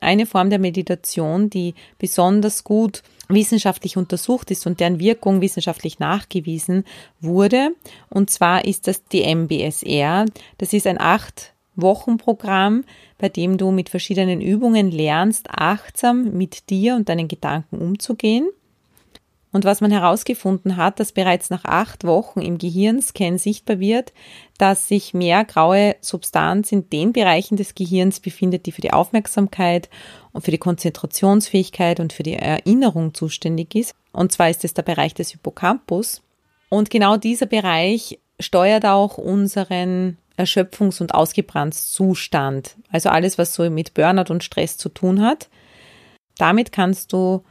eine 0.00 0.26
Form 0.26 0.50
der 0.50 0.58
Meditation, 0.58 1.50
die 1.50 1.74
besonders 1.98 2.64
gut 2.64 3.02
wissenschaftlich 3.28 3.96
untersucht 3.96 4.50
ist 4.50 4.66
und 4.66 4.80
deren 4.80 5.00
Wirkung 5.00 5.40
wissenschaftlich 5.40 5.98
nachgewiesen 5.98 6.84
wurde. 7.20 7.70
Und 8.08 8.30
zwar 8.30 8.64
ist 8.64 8.86
das 8.86 9.04
die 9.04 9.22
MBSR. 9.22 10.26
Das 10.58 10.72
ist 10.72 10.86
ein 10.86 11.00
acht 11.00 11.52
Wochenprogramm, 11.76 12.84
bei 13.18 13.28
dem 13.28 13.58
du 13.58 13.70
mit 13.70 13.88
verschiedenen 13.88 14.40
Übungen 14.40 14.90
lernst, 14.90 15.48
achtsam 15.50 16.32
mit 16.32 16.70
dir 16.70 16.96
und 16.96 17.08
deinen 17.08 17.28
Gedanken 17.28 17.78
umzugehen. 17.78 18.48
Und 19.52 19.64
was 19.64 19.80
man 19.80 19.90
herausgefunden 19.90 20.76
hat, 20.76 21.00
dass 21.00 21.12
bereits 21.12 21.48
nach 21.48 21.64
acht 21.64 22.04
Wochen 22.04 22.42
im 22.42 22.58
Gehirnscan 22.58 23.38
sichtbar 23.38 23.80
wird, 23.80 24.12
dass 24.58 24.86
sich 24.86 25.14
mehr 25.14 25.46
graue 25.46 25.96
Substanz 26.02 26.72
in 26.72 26.90
den 26.90 27.14
Bereichen 27.14 27.56
des 27.56 27.74
Gehirns 27.74 28.20
befindet, 28.20 28.66
die 28.66 28.72
für 28.72 28.82
die 28.82 28.92
Aufmerksamkeit 28.92 29.88
und 30.32 30.42
für 30.42 30.50
die 30.50 30.58
Konzentrationsfähigkeit 30.58 32.00
und 32.00 32.12
für 32.12 32.22
die 32.22 32.34
Erinnerung 32.34 33.14
zuständig 33.14 33.74
ist. 33.74 33.94
Und 34.12 34.30
zwar 34.30 34.50
ist 34.50 34.62
es 34.62 34.74
der 34.74 34.82
Bereich 34.82 35.14
des 35.14 35.30
Hippocampus. 35.30 36.20
Und 36.68 36.90
genau 36.90 37.16
dieser 37.16 37.46
Bereich 37.46 38.18
steuert 38.38 38.84
auch 38.84 39.16
unseren 39.16 40.18
Erschöpfungs- 40.36 41.00
und 41.00 41.14
Ausgebranntzustand. 41.14 42.76
Also 42.90 43.08
alles, 43.08 43.38
was 43.38 43.54
so 43.54 43.68
mit 43.70 43.94
Burnout 43.94 44.32
und 44.32 44.44
Stress 44.44 44.76
zu 44.76 44.88
tun 44.88 45.22
hat. 45.22 45.48
Damit 46.38 46.72
kannst 46.72 47.12
du 47.12 47.42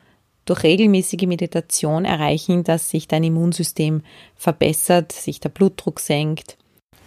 durch 0.46 0.64
regelmäßige 0.64 1.24
Meditation 1.24 2.06
erreichen, 2.06 2.64
dass 2.64 2.90
sich 2.90 3.08
dein 3.08 3.24
Immunsystem 3.24 4.04
verbessert, 4.36 5.12
sich 5.12 5.40
der 5.40 5.50
Blutdruck 5.50 6.00
senkt. 6.00 6.58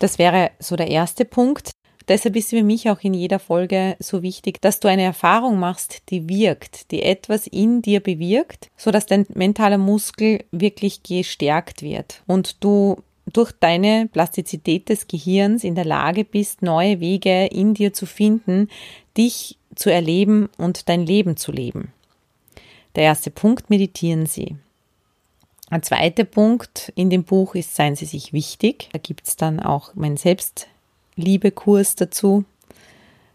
Das 0.00 0.18
wäre 0.18 0.50
so 0.58 0.76
der 0.76 0.88
erste 0.88 1.24
Punkt. 1.24 1.70
Deshalb 2.08 2.36
ist 2.36 2.50
für 2.50 2.62
mich 2.62 2.88
auch 2.88 3.00
in 3.02 3.12
jeder 3.12 3.38
Folge 3.38 3.96
so 3.98 4.22
wichtig, 4.22 4.62
dass 4.62 4.80
du 4.80 4.88
eine 4.88 5.02
Erfahrung 5.02 5.58
machst, 5.58 6.08
die 6.08 6.26
wirkt, 6.28 6.90
die 6.90 7.02
etwas 7.02 7.46
in 7.46 7.82
dir 7.82 8.00
bewirkt, 8.00 8.68
so 8.78 8.90
dass 8.90 9.04
dein 9.04 9.26
mentaler 9.34 9.76
Muskel 9.76 10.44
wirklich 10.50 11.02
gestärkt 11.02 11.82
wird 11.82 12.22
und 12.26 12.64
du 12.64 13.02
durch 13.32 13.52
deine 13.52 14.08
Plastizität 14.12 14.88
des 14.88 15.06
Gehirns 15.06 15.64
in 15.64 15.74
der 15.74 15.84
Lage 15.84 16.24
bist, 16.24 16.62
neue 16.62 17.00
Wege 17.00 17.46
in 17.46 17.74
dir 17.74 17.92
zu 17.92 18.06
finden, 18.06 18.68
dich 19.16 19.58
zu 19.74 19.90
erleben 19.90 20.48
und 20.58 20.88
dein 20.88 21.06
Leben 21.06 21.36
zu 21.36 21.52
leben. 21.52 21.92
Der 22.94 23.04
erste 23.04 23.30
Punkt, 23.30 23.70
meditieren 23.70 24.26
Sie. 24.26 24.56
Ein 25.70 25.82
zweiter 25.82 26.24
Punkt 26.24 26.92
in 26.94 27.10
dem 27.10 27.24
Buch 27.24 27.54
ist, 27.54 27.74
seien 27.74 27.94
Sie 27.94 28.06
sich 28.06 28.32
wichtig. 28.32 28.88
Da 28.92 28.98
gibt 28.98 29.28
es 29.28 29.36
dann 29.36 29.60
auch 29.60 29.94
meinen 29.94 30.16
Selbstliebekurs 30.16 31.94
dazu. 31.94 32.44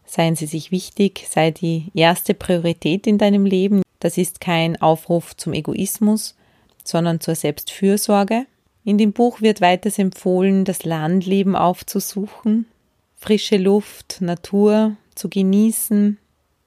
Seien 0.06 0.36
Sie 0.36 0.48
sich 0.48 0.72
wichtig, 0.72 1.28
sei 1.30 1.52
die 1.52 1.92
erste 1.94 2.34
Priorität 2.34 3.08
in 3.08 3.18
deinem 3.18 3.46
Leben. 3.46 3.84
Das 4.00 4.18
ist 4.18 4.42
kein 4.42 4.82
Aufruf 4.82 5.38
zum 5.38 5.54
Egoismus, 5.54 6.36
sondern 6.84 7.22
zur 7.22 7.36
Selbstfürsorge. 7.36 8.48
In 8.86 8.98
dem 8.98 9.14
Buch 9.14 9.42
wird 9.42 9.62
weiters 9.62 9.98
empfohlen, 9.98 10.66
das 10.66 10.84
Landleben 10.84 11.56
aufzusuchen, 11.56 12.66
frische 13.16 13.58
Luft, 13.58 14.18
Natur 14.20 14.98
zu 15.16 15.30
genießen, 15.30 16.18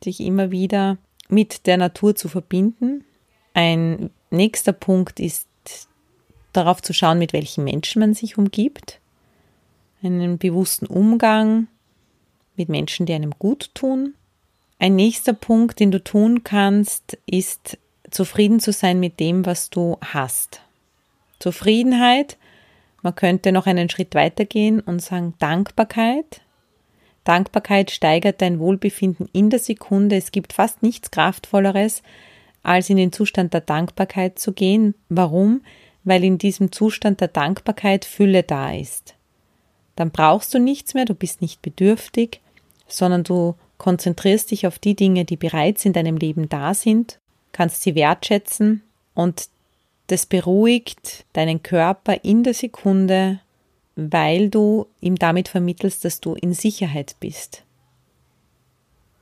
sich 0.03 0.21
immer 0.21 0.51
wieder 0.51 0.97
mit 1.29 1.67
der 1.67 1.77
Natur 1.77 2.15
zu 2.15 2.29
verbinden. 2.29 3.05
Ein 3.53 4.11
nächster 4.31 4.73
Punkt 4.73 5.21
ist 5.21 5.47
darauf 6.53 6.81
zu 6.81 6.95
schauen, 6.95 7.19
mit 7.19 7.33
welchen 7.33 7.65
Menschen 7.65 8.01
man 8.01 8.15
sich 8.15 8.39
umgibt. 8.39 9.01
Einen 10.03 10.39
bewussten 10.39 10.87
Umgang 10.87 11.69
mit 12.57 12.69
Menschen, 12.69 13.07
die 13.07 13.13
einem 13.13 13.33
gut 13.39 13.71
tun. 13.75 14.15
Ein 14.79 14.97
nächster 14.97 15.33
Punkt, 15.33 15.81
den 15.81 15.91
du 15.91 16.03
tun 16.03 16.45
kannst, 16.45 17.19
ist 17.27 17.79
zufrieden 18.11 18.61
zu 18.61 18.73
sein 18.73 19.01
mit 19.01 19.21
dem, 19.21 19.45
was 19.45 19.69
du 19.69 19.99
hast. 20.01 20.61
Zufriedenheit. 21.39 22.37
Man 23.03 23.15
könnte 23.15 23.53
noch 23.53 23.67
einen 23.67 23.89
Schritt 23.89 24.15
weitergehen 24.15 24.81
und 24.81 25.01
sagen 25.01 25.35
Dankbarkeit. 25.39 26.41
Dankbarkeit 27.25 27.91
steigert 27.91 28.41
dein 28.41 28.59
Wohlbefinden 28.59 29.29
in 29.33 29.51
der 29.51 29.59
Sekunde. 29.59 30.17
Es 30.17 30.31
gibt 30.33 30.53
fast 30.53 30.83
nichts 30.83 31.11
Kraftvolleres, 31.11 32.03
als 32.63 32.89
in 32.89 32.97
den 32.97 33.13
Zustand 33.13 33.53
der 33.53 33.61
Dankbarkeit 33.61 34.39
zu 34.39 34.53
gehen. 34.53 34.95
Warum? 35.09 35.63
Weil 36.05 36.25
in 36.25 36.39
diesem 36.39 36.73
Zustand 36.73 37.21
der 37.21 37.29
Dankbarkeit 37.29 38.05
Fülle 38.05 38.43
da 38.43 38.73
ist. 38.73 39.15
Dann 39.97 40.11
brauchst 40.11 40.55
du 40.55 40.59
nichts 40.59 40.95
mehr, 40.95 41.05
du 41.05 41.15
bist 41.15 41.43
nicht 41.43 41.63
bedürftig, 41.63 42.41
sondern 42.87 43.25
du 43.25 43.57
konzentrierst 43.79 44.51
dich 44.51 44.67
auf 44.67 44.79
die 44.79 44.95
Dinge, 44.95 45.25
die 45.25 45.37
bereits 45.37 45.85
in 45.85 45.93
deinem 45.93 46.17
Leben 46.17 46.49
da 46.49 46.75
sind, 46.75 47.19
kannst 47.53 47.83
sie 47.83 47.95
wertschätzen 47.95 48.83
und 49.15 49.49
das 50.07 50.27
beruhigt 50.27 51.25
deinen 51.33 51.63
Körper 51.63 52.25
in 52.25 52.45
der 52.45 52.55
Sekunde, 52.55 53.41
weil 53.97 54.51
du 54.51 54.87
ihm 55.01 55.17
damit 55.17 55.49
vermittelst, 55.49 56.05
dass 56.05 56.21
du 56.21 56.35
in 56.35 56.53
Sicherheit 56.53 57.17
bist, 57.19 57.65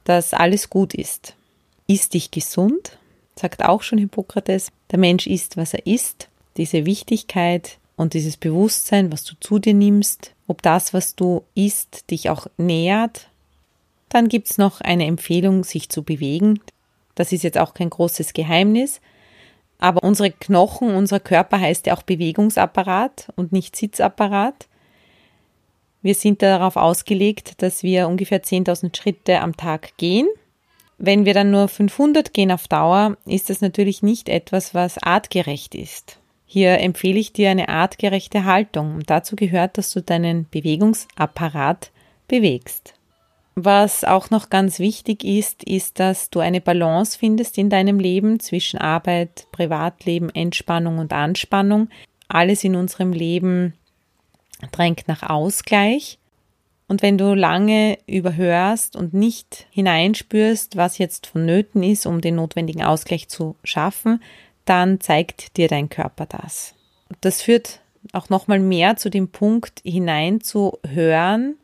dass 0.05 0.35
alles 0.35 0.69
gut 0.69 0.95
ist. 0.95 1.37
Ist 1.87 2.15
dich 2.15 2.31
gesund, 2.31 2.99
sagt 3.37 3.65
auch 3.65 3.83
schon 3.83 3.99
Hippokrates, 3.99 4.73
der 4.91 4.99
Mensch 4.99 5.27
ist, 5.27 5.57
was 5.57 5.75
er 5.75 5.87
ist. 5.87 6.29
Diese 6.57 6.87
Wichtigkeit 6.87 7.79
und 7.97 8.15
dieses 8.15 8.37
Bewusstsein, 8.37 9.13
was 9.13 9.25
du 9.25 9.35
zu 9.41 9.59
dir 9.59 9.75
nimmst, 9.75 10.33
ob 10.47 10.63
das, 10.63 10.93
was 10.93 11.15
du 11.15 11.45
isst, 11.55 12.11
dich 12.11 12.31
auch 12.31 12.47
nährt. 12.57 13.29
Dann 14.09 14.29
gibt 14.29 14.51
es 14.51 14.59
noch 14.59 14.81
eine 14.81 15.07
Empfehlung, 15.07 15.65
sich 15.65 15.89
zu 15.89 16.03
bewegen. 16.03 16.61
Das 17.15 17.33
ist 17.33 17.43
jetzt 17.43 17.59
auch 17.59 17.75
kein 17.75 17.91
großes 17.91 18.33
Geheimnis. 18.33 19.01
Aber 19.85 20.03
unsere 20.03 20.31
Knochen, 20.31 20.95
unser 20.95 21.21
Körper 21.21 21.61
heißt 21.61 21.85
ja 21.85 21.95
auch 21.95 22.03
Bewegungsapparat 22.03 23.31
und 23.37 23.53
nicht 23.53 23.77
Sitzapparat. 23.77 24.67
Wir 26.01 26.15
sind 26.15 26.41
darauf 26.41 26.77
ausgelegt, 26.77 27.61
dass 27.61 27.83
wir 27.83 28.09
ungefähr 28.09 28.43
10.000 28.43 28.97
Schritte 28.97 29.41
am 29.41 29.59
Tag 29.59 29.95
gehen. 29.99 30.27
wenn 30.97 31.27
wir 31.27 31.35
dann 31.35 31.51
nur 31.51 31.69
500 31.69 32.33
gehen 32.33 32.51
auf 32.51 32.67
Dauer, 32.67 33.19
ist 33.27 33.51
das 33.51 33.61
natürlich 33.61 34.03
nicht 34.03 34.31
etwas, 34.31 34.73
was 34.73 34.97
artgerecht 34.97 35.75
ist. 35.75 36.19
Hier 36.47 36.79
empfehle 36.79 37.19
ich 37.19 37.35
dir 37.35 37.51
eine 37.51 37.69
artgerechte 37.69 38.47
Haltung 38.47 38.95
und 38.95 39.11
dazu 39.11 39.37
gehört, 39.37 39.77
dass 39.77 39.91
du 39.91 40.01
deinen 40.01 40.49
Bewegungsapparat 40.49 41.91
bewegst. 42.27 42.95
Was 43.57 44.03
auch 44.03 44.31
noch 44.31 44.51
ganz 44.51 44.81
wichtig 44.81 45.23
ist, 45.23 45.63
ist, 45.63 46.01
dass 46.01 46.29
du 46.31 46.41
eine 46.41 46.61
Balance 46.61 47.17
findest 47.17 47.57
in 47.57 47.71
deinem 47.71 48.01
Leben 48.01 48.41
zwischen 48.41 48.79
Arbeit, 48.79 49.47
Privatleben, 49.53 50.29
Entspannung 50.35 50.99
und 50.99 51.13
Anspannung. 51.13 51.89
Alles 52.27 52.65
in 52.65 52.75
unserem 52.75 53.13
Leben 53.13 53.75
drängt 54.73 55.07
nach 55.07 55.23
Ausgleich. 55.23 56.19
Und 56.89 57.01
wenn 57.03 57.17
du 57.17 57.35
lange 57.35 57.99
überhörst 58.07 58.97
und 58.97 59.15
nicht 59.15 59.67
hineinspürst, 59.71 60.77
was 60.77 60.99
jetzt 60.99 61.29
vonnöten 61.29 61.83
ist, 61.83 62.07
um 62.07 62.21
den 62.21 62.35
notwendigen 62.35 62.83
Ausgleich 62.83 63.29
zu 63.29 63.57
schaffen, 63.63 64.23
dann 64.65 65.01
zeigt 65.01 65.57
dir 65.57 65.69
dein 65.69 65.89
Körper 65.89 66.27
das. 66.27 66.75
Das 67.21 67.41
führt 67.41 67.81
auch 68.13 68.29
nochmal 68.29 68.59
mehr 68.59 68.97
zu 68.97 69.11
dem 69.11 69.29
Punkt 69.29 69.81
hineinzuhören, 69.85 71.57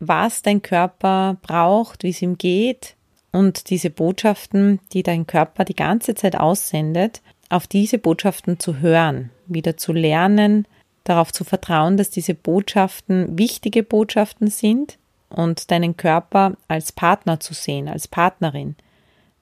was 0.00 0.42
dein 0.42 0.62
Körper 0.62 1.36
braucht, 1.42 2.02
wie 2.02 2.10
es 2.10 2.22
ihm 2.22 2.38
geht 2.38 2.96
und 3.32 3.70
diese 3.70 3.90
Botschaften, 3.90 4.80
die 4.92 5.02
dein 5.02 5.26
Körper 5.26 5.64
die 5.64 5.74
ganze 5.74 6.14
Zeit 6.14 6.36
aussendet, 6.36 7.20
auf 7.48 7.66
diese 7.66 7.98
Botschaften 7.98 8.58
zu 8.58 8.78
hören, 8.78 9.30
wieder 9.46 9.76
zu 9.76 9.92
lernen, 9.92 10.66
darauf 11.04 11.32
zu 11.32 11.44
vertrauen, 11.44 11.96
dass 11.96 12.10
diese 12.10 12.34
Botschaften 12.34 13.38
wichtige 13.38 13.82
Botschaften 13.82 14.48
sind 14.48 14.98
und 15.30 15.70
deinen 15.70 15.96
Körper 15.96 16.56
als 16.68 16.92
Partner 16.92 17.40
zu 17.40 17.54
sehen, 17.54 17.88
als 17.88 18.08
Partnerin 18.08 18.76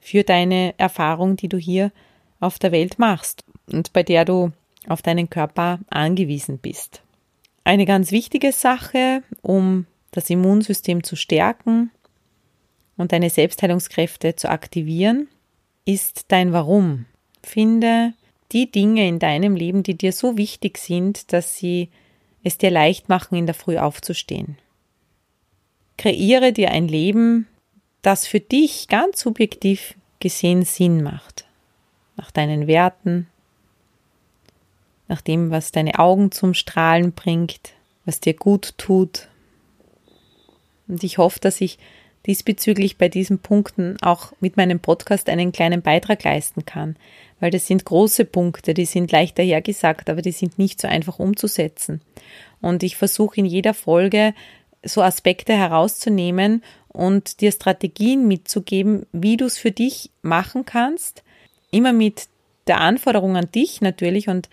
für 0.00 0.22
deine 0.22 0.74
Erfahrung, 0.78 1.36
die 1.36 1.48
du 1.48 1.58
hier 1.58 1.90
auf 2.38 2.58
der 2.58 2.72
Welt 2.72 2.98
machst 2.98 3.44
und 3.70 3.92
bei 3.92 4.02
der 4.02 4.24
du 4.24 4.52
auf 4.88 5.02
deinen 5.02 5.28
Körper 5.28 5.80
angewiesen 5.90 6.58
bist. 6.58 7.02
Eine 7.64 7.86
ganz 7.86 8.12
wichtige 8.12 8.52
Sache, 8.52 9.22
um 9.42 9.86
das 10.16 10.30
Immunsystem 10.30 11.02
zu 11.02 11.16
stärken 11.16 11.90
und 12.96 13.12
deine 13.12 13.30
Selbstheilungskräfte 13.30 14.36
zu 14.36 14.48
aktivieren, 14.50 15.28
ist 15.84 16.26
dein 16.28 16.52
Warum. 16.52 17.06
Finde 17.42 18.14
die 18.52 18.70
Dinge 18.70 19.06
in 19.06 19.18
deinem 19.18 19.56
Leben, 19.56 19.82
die 19.82 19.96
dir 19.96 20.12
so 20.12 20.36
wichtig 20.36 20.78
sind, 20.78 21.32
dass 21.32 21.56
sie 21.56 21.90
es 22.42 22.58
dir 22.58 22.70
leicht 22.70 23.08
machen, 23.08 23.36
in 23.36 23.46
der 23.46 23.54
Früh 23.54 23.76
aufzustehen. 23.76 24.56
Kreiere 25.98 26.52
dir 26.52 26.70
ein 26.70 26.88
Leben, 26.88 27.46
das 28.02 28.26
für 28.26 28.40
dich 28.40 28.88
ganz 28.88 29.20
subjektiv 29.20 29.94
gesehen 30.20 30.64
Sinn 30.64 31.02
macht. 31.02 31.44
Nach 32.16 32.30
deinen 32.30 32.66
Werten, 32.66 33.26
nach 35.08 35.20
dem, 35.20 35.50
was 35.50 35.72
deine 35.72 35.98
Augen 35.98 36.32
zum 36.32 36.54
Strahlen 36.54 37.12
bringt, 37.12 37.72
was 38.04 38.20
dir 38.20 38.34
gut 38.34 38.74
tut. 38.78 39.28
Und 40.88 41.02
ich 41.04 41.18
hoffe, 41.18 41.40
dass 41.40 41.60
ich 41.60 41.78
diesbezüglich 42.26 42.98
bei 42.98 43.08
diesen 43.08 43.38
Punkten 43.38 43.96
auch 44.02 44.32
mit 44.40 44.56
meinem 44.56 44.80
Podcast 44.80 45.28
einen 45.28 45.52
kleinen 45.52 45.82
Beitrag 45.82 46.24
leisten 46.24 46.64
kann, 46.66 46.96
weil 47.40 47.50
das 47.50 47.66
sind 47.66 47.84
große 47.84 48.24
Punkte, 48.24 48.74
die 48.74 48.84
sind 48.84 49.12
leicht 49.12 49.38
dahergesagt, 49.38 50.10
aber 50.10 50.22
die 50.22 50.32
sind 50.32 50.58
nicht 50.58 50.80
so 50.80 50.88
einfach 50.88 51.18
umzusetzen. 51.18 52.00
Und 52.60 52.82
ich 52.82 52.96
versuche 52.96 53.36
in 53.38 53.46
jeder 53.46 53.74
Folge 53.74 54.34
so 54.82 55.02
Aspekte 55.02 55.52
herauszunehmen 55.52 56.62
und 56.88 57.40
dir 57.40 57.52
Strategien 57.52 58.26
mitzugeben, 58.26 59.06
wie 59.12 59.36
du 59.36 59.44
es 59.44 59.58
für 59.58 59.70
dich 59.70 60.10
machen 60.22 60.64
kannst, 60.64 61.22
immer 61.70 61.92
mit 61.92 62.28
der 62.66 62.80
Anforderung 62.80 63.36
an 63.36 63.50
dich 63.52 63.80
natürlich 63.80 64.28
und 64.28 64.48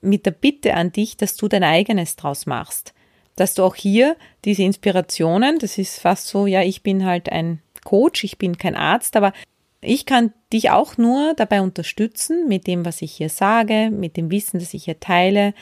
mit 0.00 0.26
der 0.26 0.30
Bitte 0.30 0.74
an 0.74 0.92
dich, 0.92 1.16
dass 1.16 1.36
du 1.36 1.48
dein 1.48 1.64
eigenes 1.64 2.16
draus 2.16 2.46
machst. 2.46 2.94
Dass 3.36 3.54
du 3.54 3.62
auch 3.62 3.74
hier 3.74 4.16
diese 4.44 4.62
Inspirationen, 4.62 5.58
das 5.58 5.78
ist 5.78 6.00
fast 6.00 6.28
so, 6.28 6.46
ja, 6.46 6.62
ich 6.62 6.82
bin 6.82 7.04
halt 7.04 7.30
ein 7.30 7.60
Coach, 7.84 8.24
ich 8.24 8.38
bin 8.38 8.58
kein 8.58 8.76
Arzt, 8.76 9.16
aber 9.16 9.32
ich 9.80 10.06
kann 10.06 10.32
dich 10.52 10.70
auch 10.70 10.96
nur 10.96 11.34
dabei 11.34 11.60
unterstützen, 11.60 12.48
mit 12.48 12.66
dem, 12.66 12.84
was 12.84 13.02
ich 13.02 13.12
hier 13.12 13.28
sage, 13.28 13.90
mit 13.90 14.16
dem 14.16 14.30
Wissen, 14.30 14.58
das 14.58 14.72
ich 14.72 14.84
hier 14.84 14.98
teile, 14.98 15.52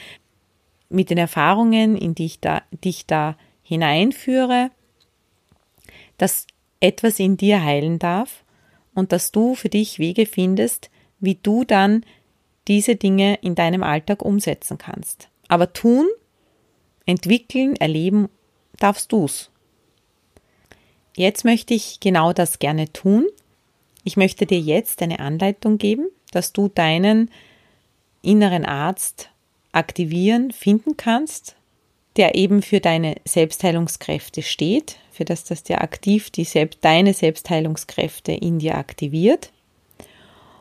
mit 0.89 1.11
den 1.11 1.19
Erfahrungen, 1.19 1.97
in 1.97 2.15
die 2.15 2.27
ich 2.27 2.41
da, 2.41 2.63
dich 2.85 3.07
da 3.07 3.37
hineinführe, 3.63 4.71
dass 6.19 6.47
etwas 6.81 7.19
in 7.19 7.37
dir 7.37 7.65
heilen 7.65 7.99
darf 7.99 8.45
und 8.95 9.13
dass 9.13 9.33
du 9.33 9.55
für 9.55 9.69
dich 9.69 9.99
Wege 9.99 10.27
findest, 10.27 10.91
wie 11.19 11.37
du 11.37 11.65
dann 11.65 12.05
diese 12.69 12.97
Dinge 12.97 13.39
in 13.43 13.55
deinem 13.55 13.83
Alltag 13.83 14.23
umsetzen 14.23 14.79
kannst. 14.79 15.29
Aber 15.49 15.73
tun, 15.73 16.07
entwickeln, 17.07 17.77
erleben 17.77 18.29
darfst 18.79 19.13
du's. 19.13 19.51
Jetzt 21.17 21.45
möchte 21.45 21.75
ich 21.75 22.01
genau 22.01 22.33
das 22.33 22.59
gerne 22.59 22.93
tun 22.93 23.27
ich 24.05 24.17
möchte 24.17 24.47
dir 24.47 24.59
jetzt 24.59 25.03
eine 25.03 25.21
Anleitung 25.21 25.79
geben, 25.79 26.09
dass 26.33 26.53
du 26.53 26.69
deinen 26.69 27.31
inneren 28.23 28.65
Arzt 28.65 29.31
aktivieren, 29.73 30.51
finden 30.51 30.97
kannst, 30.97 31.57
der 32.17 32.35
eben 32.35 32.63
für 32.63 32.81
deine 32.81 33.17
Selbstheilungskräfte 33.25 34.43
steht, 34.43 34.97
für 35.13 35.25
das, 35.25 35.45
dass 35.45 35.63
der 35.63 35.83
aktiv 35.83 36.31
die 36.31 36.45
Selbst, 36.45 36.79
deine 36.83 37.15
Selbstheilungskräfte 37.15 38.33
in 38.33 38.59
dir 38.59 38.77
aktiviert. 38.77 39.53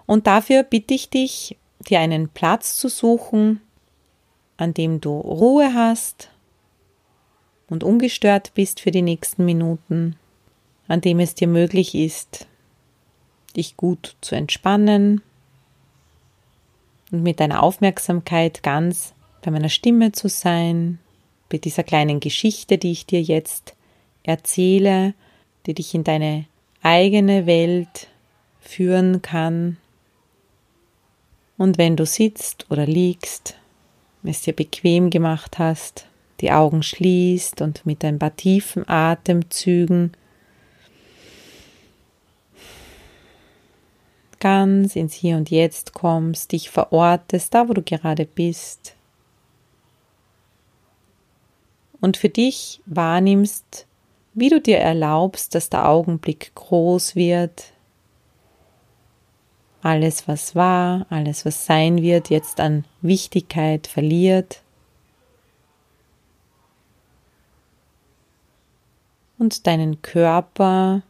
Und 0.06 0.28
dafür 0.28 0.64
bitte 0.64 0.94
ich 0.94 1.10
dich, 1.10 1.58
dir 1.88 2.00
einen 2.00 2.30
Platz 2.30 2.78
zu 2.78 2.90
suchen, 2.90 3.62
an 4.58 4.74
dem 4.74 5.02
du 5.02 5.20
Ruhe 5.20 5.74
hast 5.74 6.30
und 7.72 7.86
ungestört 7.86 8.54
bist 8.54 8.82
für 8.82 8.92
die 8.92 9.02
nächsten 9.02 9.46
Minuten, 9.46 10.18
an 10.90 11.00
dem 11.00 11.22
es 11.22 11.36
dir 11.36 11.48
möglich 11.48 11.96
ist, 11.96 12.46
dich 13.56 13.78
gut 13.78 14.18
zu 14.20 14.36
entspannen 14.36 15.22
und 17.12 17.24
mit 17.24 17.40
deiner 17.40 17.64
Aufmerksamkeit 17.64 18.62
ganz 18.62 19.14
bei 19.42 19.52
meiner 19.52 19.70
Stimme 19.70 20.12
zu 20.12 20.28
sein, 20.28 21.00
bei 21.50 21.60
dieser 21.60 21.84
kleinen 21.84 22.20
Geschichte, 22.20 22.78
die 22.78 22.92
ich 22.92 23.06
dir 23.06 23.22
jetzt 23.22 23.74
erzähle, 24.24 25.14
die 25.66 25.74
dich 25.74 25.96
in 25.96 26.04
deine 26.04 26.46
eigene 26.84 27.46
Welt 27.46 28.10
führen 28.60 29.22
kann. 29.22 29.78
Und 31.58 31.78
wenn 31.78 31.96
du 31.96 32.06
sitzt 32.06 32.66
oder 32.70 32.86
liegst, 32.86 33.56
es 34.24 34.42
dir 34.42 34.54
bequem 34.54 35.10
gemacht 35.10 35.58
hast, 35.58 36.11
die 36.42 36.52
Augen 36.52 36.84
schließt 36.84 37.62
und 37.62 37.86
mit 37.86 38.04
ein 38.04 38.20
paar 38.20 38.36
tiefen 38.36 38.88
Atemzügen 38.88 40.12
ganz 44.42 44.98
ins 44.98 45.14
Hier 45.14 45.38
und 45.38 45.50
Jetzt 45.50 45.94
kommst, 45.94 46.52
dich 46.52 46.70
verortest, 46.70 47.54
da 47.54 47.70
wo 47.70 47.74
du 47.74 47.82
gerade 47.82 48.26
bist. 48.26 48.96
Und 52.02 52.18
für 52.18 52.30
dich 52.30 52.82
wahrnimmst, 52.86 53.86
wie 54.34 54.50
du 54.50 54.60
dir 54.60 54.80
erlaubst, 54.80 55.56
dass 55.56 55.70
der 55.70 55.88
Augenblick 55.88 56.54
groß 56.56 57.16
wird. 57.16 57.72
Alles, 59.84 60.28
was 60.28 60.56
war, 60.56 61.06
alles, 61.10 61.46
was 61.46 61.66
sein 61.66 62.02
wird, 62.02 62.30
jetzt 62.30 62.60
an 62.60 62.86
Wichtigkeit 63.02 63.88
verliert. 63.88 64.64
Und 69.42 69.66
deinen 69.66 70.04
Körper 70.04 71.02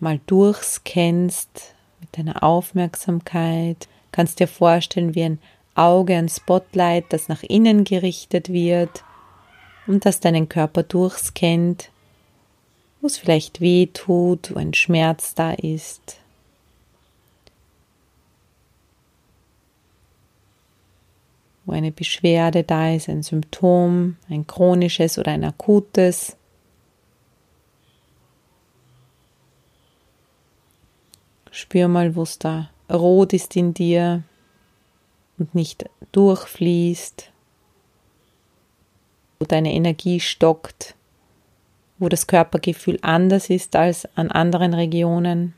mal 0.00 0.18
durchscannst, 0.26 1.72
mit 2.00 2.18
deiner 2.18 2.42
Aufmerksamkeit. 2.42 3.86
Kannst 4.10 4.40
dir 4.40 4.48
vorstellen, 4.48 5.14
wie 5.14 5.22
ein 5.22 5.38
Auge, 5.76 6.16
ein 6.16 6.28
Spotlight, 6.28 7.04
das 7.10 7.28
nach 7.28 7.44
innen 7.44 7.84
gerichtet 7.84 8.48
wird 8.48 9.04
und 9.86 10.04
das 10.04 10.18
deinen 10.18 10.48
Körper 10.48 10.82
durchscannt, 10.82 11.92
wo 13.00 13.06
es 13.06 13.18
vielleicht 13.18 13.60
weh 13.60 13.86
tut, 13.86 14.52
wo 14.52 14.58
ein 14.58 14.74
Schmerz 14.74 15.36
da 15.36 15.52
ist. 15.52 16.16
Wo 21.64 21.70
eine 21.70 21.92
Beschwerde 21.92 22.64
da 22.64 22.92
ist, 22.92 23.08
ein 23.08 23.22
Symptom, 23.22 24.16
ein 24.28 24.44
chronisches 24.48 25.20
oder 25.20 25.30
ein 25.30 25.44
akutes. 25.44 26.34
Spür 31.58 31.88
mal, 31.88 32.14
wo 32.14 32.22
es 32.22 32.38
da 32.38 32.70
rot 32.90 33.32
ist 33.32 33.56
in 33.56 33.74
dir 33.74 34.22
und 35.38 35.54
nicht 35.54 35.84
durchfließt, 36.12 37.32
wo 39.38 39.44
deine 39.44 39.72
Energie 39.72 40.20
stockt 40.20 40.94
wo 41.98 42.08
das 42.08 42.26
Körpergefühl 42.26 42.98
anders 43.02 43.50
ist 43.50 43.76
als 43.76 44.06
an 44.16 44.30
anderen 44.30 44.74
Regionen. 44.74 45.54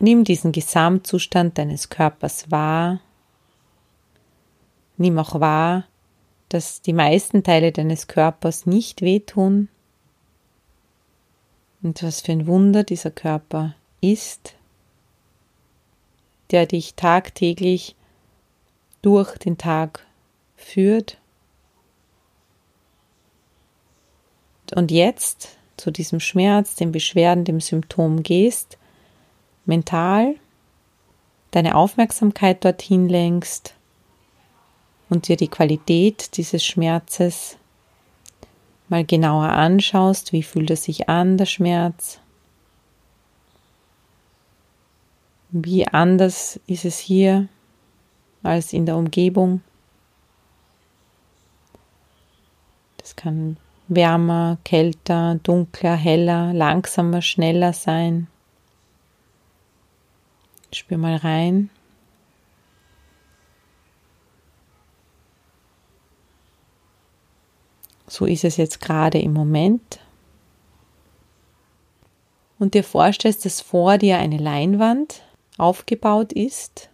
Nimm 0.00 0.24
diesen 0.24 0.52
Gesamtzustand 0.52 1.58
deines 1.58 1.88
Körpers 1.88 2.50
wahr. 2.50 3.00
Nimm 4.96 5.18
auch 5.18 5.40
wahr, 5.40 5.84
dass 6.48 6.82
die 6.82 6.92
meisten 6.92 7.42
Teile 7.42 7.72
deines 7.72 8.06
Körpers 8.08 8.66
nicht 8.66 9.02
wehtun. 9.02 9.68
Und 11.82 12.02
was 12.02 12.20
für 12.20 12.32
ein 12.32 12.46
Wunder 12.46 12.82
dieser 12.84 13.10
Körper 13.10 13.74
ist, 14.00 14.54
der 16.50 16.66
dich 16.66 16.94
tagtäglich 16.94 17.94
durch 19.02 19.36
den 19.38 19.58
Tag 19.58 20.06
führt. 20.56 21.18
Und 24.74 24.90
jetzt 24.90 25.56
zu 25.76 25.90
diesem 25.90 26.20
Schmerz, 26.20 26.74
dem 26.74 26.92
Beschwerden, 26.92 27.44
dem 27.44 27.60
Symptom 27.60 28.22
gehst, 28.22 28.78
mental 29.64 30.34
deine 31.50 31.76
Aufmerksamkeit 31.76 32.64
dorthin 32.64 33.08
lenkst 33.08 33.74
und 35.08 35.28
dir 35.28 35.36
die 35.36 35.48
Qualität 35.48 36.36
dieses 36.36 36.64
Schmerzes 36.64 37.56
mal 38.88 39.04
genauer 39.04 39.50
anschaust, 39.50 40.32
wie 40.32 40.42
fühlt 40.42 40.70
es 40.70 40.84
sich 40.84 41.08
an, 41.08 41.36
der 41.36 41.46
Schmerz, 41.46 42.20
wie 45.50 45.86
anders 45.86 46.60
ist 46.66 46.84
es 46.84 46.98
hier 46.98 47.48
als 48.42 48.72
in 48.72 48.86
der 48.86 48.96
Umgebung. 48.96 49.62
Das 52.98 53.16
kann 53.16 53.56
wärmer, 53.88 54.58
kälter, 54.64 55.36
dunkler, 55.42 55.96
heller, 55.96 56.52
langsamer, 56.52 57.22
schneller 57.22 57.72
sein. 57.72 58.28
Spür 60.72 60.98
mal 60.98 61.16
rein. 61.16 61.70
So 68.18 68.26
ist 68.26 68.42
es 68.42 68.56
jetzt 68.56 68.80
gerade 68.80 69.20
im 69.20 69.32
Moment. 69.32 70.00
Und 72.58 72.74
dir 72.74 72.82
vorstellst, 72.82 73.44
dass 73.44 73.60
vor 73.60 73.96
dir 73.96 74.18
eine 74.18 74.38
Leinwand 74.38 75.22
aufgebaut 75.56 76.32
ist. 76.32 76.88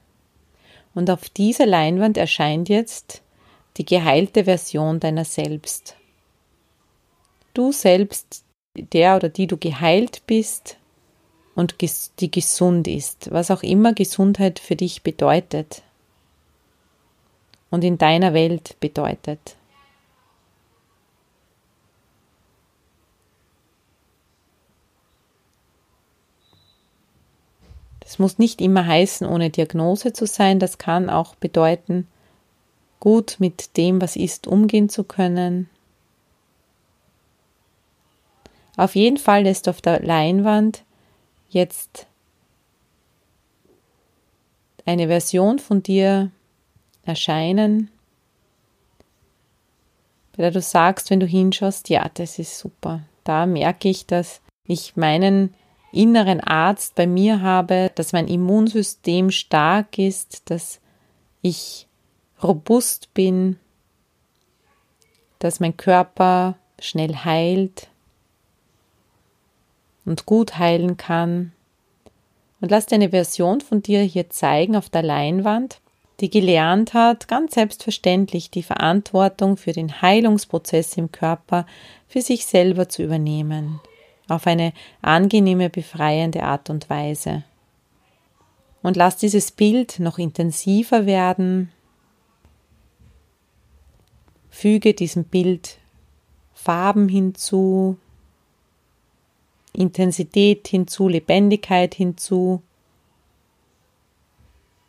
Und 0.94 1.08
auf 1.08 1.30
dieser 1.30 1.64
Leinwand 1.64 2.18
erscheint 2.18 2.68
jetzt 2.68 3.22
die 3.78 3.86
geheilte 3.86 4.44
Version 4.44 5.00
deiner 5.00 5.24
selbst. 5.24 5.96
Du 7.54 7.72
selbst, 7.72 8.44
der 8.76 9.16
oder 9.16 9.30
die 9.30 9.46
du 9.46 9.56
geheilt 9.56 10.24
bist, 10.26 10.76
und 11.54 11.76
die 12.20 12.30
gesund 12.30 12.86
ist, 12.86 13.30
was 13.30 13.50
auch 13.50 13.62
immer 13.62 13.94
Gesundheit 13.94 14.58
für 14.58 14.76
dich 14.76 15.02
bedeutet 15.02 15.82
und 17.70 17.82
in 17.82 17.96
deiner 17.96 18.34
Welt 18.34 18.76
bedeutet. 18.80 19.56
Das 28.14 28.20
muss 28.20 28.38
nicht 28.38 28.60
immer 28.60 28.86
heißen, 28.86 29.26
ohne 29.26 29.50
Diagnose 29.50 30.12
zu 30.12 30.24
sein, 30.24 30.60
das 30.60 30.78
kann 30.78 31.10
auch 31.10 31.34
bedeuten, 31.34 32.06
gut 33.00 33.38
mit 33.40 33.76
dem, 33.76 34.00
was 34.00 34.14
ist, 34.14 34.46
umgehen 34.46 34.88
zu 34.88 35.02
können. 35.02 35.68
Auf 38.76 38.94
jeden 38.94 39.16
Fall 39.16 39.42
lässt 39.42 39.66
du 39.66 39.70
auf 39.70 39.80
der 39.80 39.98
Leinwand 39.98 40.84
jetzt 41.48 42.06
eine 44.86 45.08
Version 45.08 45.58
von 45.58 45.82
dir 45.82 46.30
erscheinen, 47.02 47.90
bei 50.36 50.44
der 50.44 50.52
du 50.52 50.60
sagst, 50.60 51.10
wenn 51.10 51.18
du 51.18 51.26
hinschaust, 51.26 51.88
ja, 51.88 52.08
das 52.14 52.38
ist 52.38 52.60
super. 52.60 53.02
Da 53.24 53.46
merke 53.46 53.88
ich, 53.88 54.06
dass 54.06 54.40
ich 54.68 54.94
meinen 54.94 55.52
inneren 55.94 56.40
Arzt 56.40 56.94
bei 56.94 57.06
mir 57.06 57.40
habe, 57.40 57.90
dass 57.94 58.12
mein 58.12 58.28
Immunsystem 58.28 59.30
stark 59.30 59.98
ist, 59.98 60.50
dass 60.50 60.80
ich 61.42 61.86
robust 62.42 63.14
bin, 63.14 63.58
dass 65.38 65.60
mein 65.60 65.76
Körper 65.76 66.56
schnell 66.78 67.14
heilt, 67.16 67.88
und 70.04 70.26
gut 70.26 70.58
heilen 70.58 70.96
kann. 70.96 71.52
Und 72.60 72.70
lass 72.70 72.86
dir 72.86 72.96
eine 72.96 73.10
Version 73.10 73.60
von 73.60 73.82
dir 73.82 74.00
hier 74.00 74.30
zeigen 74.30 74.76
auf 74.76 74.88
der 74.88 75.02
Leinwand, 75.02 75.80
die 76.20 76.30
gelernt 76.30 76.94
hat, 76.94 77.28
ganz 77.28 77.54
selbstverständlich 77.54 78.50
die 78.50 78.62
Verantwortung 78.62 79.56
für 79.56 79.72
den 79.72 80.00
Heilungsprozess 80.00 80.96
im 80.96 81.10
Körper 81.10 81.66
für 82.06 82.22
sich 82.22 82.46
selber 82.46 82.88
zu 82.88 83.02
übernehmen, 83.02 83.80
auf 84.28 84.46
eine 84.46 84.72
angenehme, 85.02 85.70
befreiende 85.70 86.42
Art 86.42 86.70
und 86.70 86.88
Weise. 86.88 87.44
Und 88.82 88.96
lass 88.96 89.16
dieses 89.16 89.50
Bild 89.50 89.98
noch 89.98 90.18
intensiver 90.18 91.06
werden. 91.06 91.70
Füge 94.50 94.94
diesem 94.94 95.24
Bild 95.24 95.78
Farben 96.52 97.08
hinzu, 97.08 97.98
Intensität 99.72 100.68
hinzu, 100.68 101.08
Lebendigkeit 101.08 101.94
hinzu, 101.94 102.62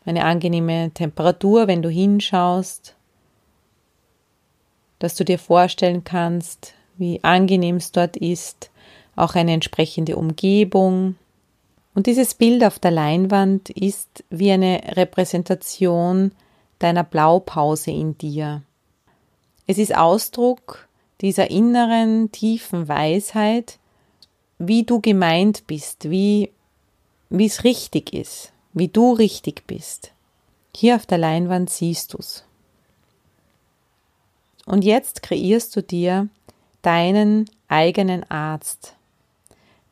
eine 0.06 0.24
angenehme 0.24 0.92
Temperatur, 0.94 1.68
wenn 1.68 1.82
du 1.82 1.90
hinschaust, 1.90 2.96
dass 5.00 5.16
du 5.16 5.26
dir 5.26 5.40
vorstellen 5.40 6.04
kannst, 6.04 6.74
wie 6.98 7.24
angenehm 7.24 7.78
es 7.78 7.92
dort 7.92 8.16
ist, 8.16 8.70
auch 9.16 9.36
eine 9.36 9.54
entsprechende 9.54 10.16
Umgebung. 10.16 11.16
Und 11.94 12.08
dieses 12.08 12.34
Bild 12.34 12.64
auf 12.64 12.80
der 12.80 12.92
Leinwand 12.92 13.70
ist 13.70 14.24
wie 14.30 14.52
eine 14.52 14.82
Repräsentation 14.96 16.32
deiner 16.80 17.04
Blaupause 17.04 17.92
in 17.92 18.18
dir. 18.18 18.64
Es 19.68 19.78
ist 19.78 19.96
Ausdruck 19.96 20.88
dieser 21.22 21.50
inneren, 21.50 22.32
tiefen 22.32 22.88
Weisheit, 22.88 23.80
wie 24.60 24.84
du 24.84 25.00
gemeint 25.00 25.66
bist, 25.68 26.10
wie 26.10 26.52
es 27.30 27.64
richtig 27.64 28.14
ist, 28.14 28.52
wie 28.74 28.90
du 28.90 29.14
richtig 29.14 29.66
bist. 29.66 30.12
Hier 30.76 30.96
auf 30.96 31.06
der 31.06 31.18
Leinwand 31.18 31.70
siehst 31.70 32.14
du's. 32.14 32.44
Und 34.66 34.84
jetzt 34.84 35.24
kreierst 35.24 35.76
du 35.76 35.82
dir 35.82 36.28
deinen 36.82 37.50
eigenen 37.68 38.30
Arzt, 38.30 38.95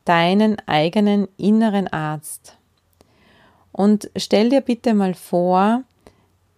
deinen 0.04 0.56
eigenen 0.66 1.28
inneren 1.36 1.88
Arzt. 1.88 2.56
Und 3.72 4.10
stell 4.16 4.50
dir 4.50 4.60
bitte 4.60 4.94
mal 4.94 5.14
vor, 5.14 5.82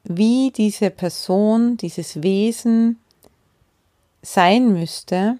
wie 0.04 0.50
diese 0.50 0.90
Person, 0.90 1.76
dieses 1.76 2.22
Wesen 2.22 2.98
sein 4.22 4.72
müsste, 4.72 5.38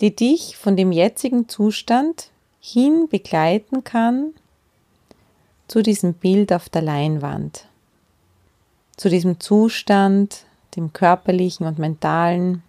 die 0.00 0.14
dich 0.14 0.56
von 0.56 0.76
dem 0.76 0.92
jetzigen 0.92 1.48
Zustand 1.48 2.30
hin 2.60 3.08
begleiten 3.08 3.84
kann 3.84 4.34
zu 5.68 5.82
diesem 5.82 6.14
Bild 6.14 6.52
auf 6.52 6.68
der 6.68 6.82
Leinwand, 6.82 7.66
zu 8.96 9.08
diesem 9.08 9.40
Zustand, 9.40 10.44
dem 10.76 10.92
körperlichen 10.92 11.66
und 11.66 11.78
mentalen 11.78 12.62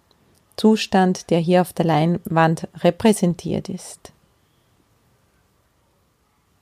Zustand, 0.56 1.30
der 1.30 1.38
hier 1.38 1.60
auf 1.60 1.72
der 1.72 1.84
Leinwand 1.84 2.68
repräsentiert 2.82 3.68
ist. 3.68 4.12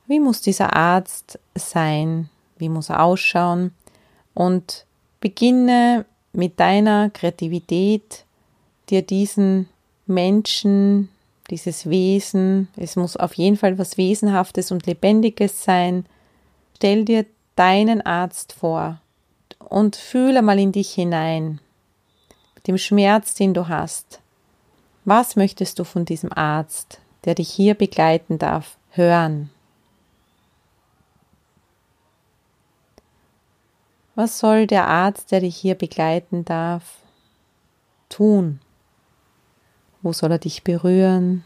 Wie 0.07 0.21
muss 0.21 0.41
dieser 0.41 0.73
Arzt 0.73 1.37
sein? 1.55 2.29
Wie 2.57 2.69
muss 2.69 2.89
er 2.89 3.03
ausschauen? 3.03 3.71
Und 4.33 4.85
beginne 5.19 6.05
mit 6.31 6.59
deiner 6.59 7.09
Kreativität 7.09 8.23
dir 8.89 9.01
diesen 9.01 9.67
Menschen, 10.05 11.09
dieses 11.49 11.89
Wesen, 11.89 12.69
es 12.77 12.95
muss 12.95 13.17
auf 13.17 13.33
jeden 13.33 13.57
Fall 13.57 13.77
was 13.77 13.97
Wesenhaftes 13.97 14.71
und 14.71 14.85
Lebendiges 14.85 15.63
sein. 15.63 16.05
Stell 16.75 17.03
dir 17.03 17.25
deinen 17.55 18.01
Arzt 18.01 18.53
vor 18.53 19.01
und 19.59 19.95
fühle 19.95 20.41
mal 20.41 20.59
in 20.59 20.71
dich 20.71 20.91
hinein, 20.91 21.59
dem 22.65 22.77
Schmerz, 22.77 23.33
den 23.33 23.53
du 23.53 23.67
hast. 23.67 24.21
Was 25.03 25.35
möchtest 25.35 25.79
du 25.79 25.83
von 25.83 26.05
diesem 26.05 26.31
Arzt, 26.31 26.99
der 27.25 27.35
dich 27.35 27.49
hier 27.49 27.73
begleiten 27.73 28.37
darf, 28.37 28.77
hören? 28.91 29.49
Was 34.17 34.39
soll 34.39 34.65
der 34.65 34.87
Arzt, 34.87 35.31
der 35.31 35.41
dich 35.41 35.55
hier 35.55 35.75
begleiten 35.75 36.43
darf, 36.43 37.03
tun? 38.09 38.59
Wo 40.01 40.11
soll 40.11 40.31
er 40.31 40.39
dich 40.39 40.63
berühren? 40.63 41.43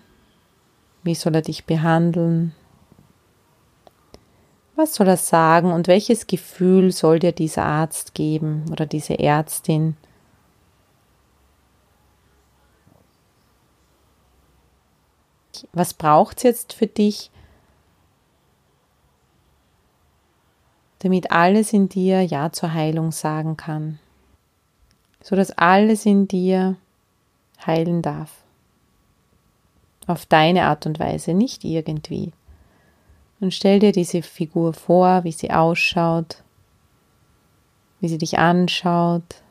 Wie 1.04 1.14
soll 1.14 1.36
er 1.36 1.42
dich 1.42 1.66
behandeln? 1.66 2.56
Was 4.78 4.96
soll 4.96 5.10
er 5.10 5.18
sagen 5.18 5.74
und 5.74 5.90
welches 5.90 6.28
Gefühl 6.28 6.94
soll 6.94 7.20
dir 7.20 7.34
dieser 7.34 7.66
Arzt 7.66 8.14
geben 8.14 8.64
oder 8.72 8.86
diese 8.86 9.20
Ärztin? 9.20 9.98
Was 15.74 15.94
braucht 15.94 16.38
es 16.38 16.44
jetzt 16.44 16.72
für 16.72 16.88
dich, 16.88 17.32
damit 21.02 21.32
alles 21.32 21.74
in 21.74 21.90
dir 21.90 22.22
Ja 22.22 22.52
zur 22.52 22.74
Heilung 22.74 23.12
sagen 23.12 23.58
kann, 23.58 23.98
sodass 25.24 25.50
alles 25.52 26.06
in 26.06 26.28
dir 26.28 26.76
heilen 27.66 28.04
darf. 28.04 28.32
Auf 30.06 30.28
deine 30.28 30.66
Art 30.66 30.86
und 30.86 31.00
Weise, 31.00 31.34
nicht 31.34 31.64
irgendwie. 31.64 32.34
Und 33.40 33.52
stell 33.54 33.80
dir 33.80 33.92
diese 33.92 34.22
Figur 34.22 34.74
vor, 34.74 35.24
wie 35.24 35.32
sie 35.32 35.50
ausschaut, 35.50 36.44
wie 38.00 38.08
sie 38.08 38.20
dich 38.20 38.38
anschaut. 38.38 39.42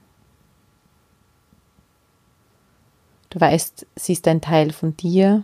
Du 3.30 3.40
weißt, 3.40 3.86
sie 3.96 4.12
ist 4.12 4.28
ein 4.28 4.40
Teil 4.40 4.72
von 4.72 4.96
dir, 4.96 5.42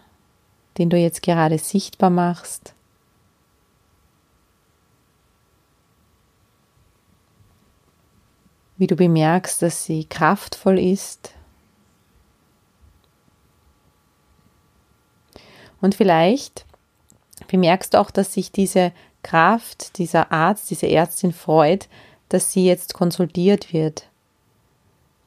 den 0.78 0.88
du 0.88 0.96
jetzt 0.96 1.22
gerade 1.22 1.58
sichtbar 1.58 2.10
machst. 2.10 2.75
Wie 8.78 8.86
du 8.86 8.96
bemerkst, 8.96 9.62
dass 9.62 9.84
sie 9.84 10.04
kraftvoll 10.04 10.78
ist. 10.78 11.32
Und 15.80 15.94
vielleicht 15.94 16.66
bemerkst 17.48 17.94
du 17.94 17.98
auch, 17.98 18.10
dass 18.10 18.34
sich 18.34 18.52
diese 18.52 18.92
Kraft, 19.22 19.98
dieser 19.98 20.32
Arzt, 20.32 20.70
diese 20.70 20.88
Ärztin 20.88 21.32
freut, 21.32 21.88
dass 22.28 22.52
sie 22.52 22.66
jetzt 22.66 22.94
konsultiert 22.94 23.72
wird, 23.72 24.08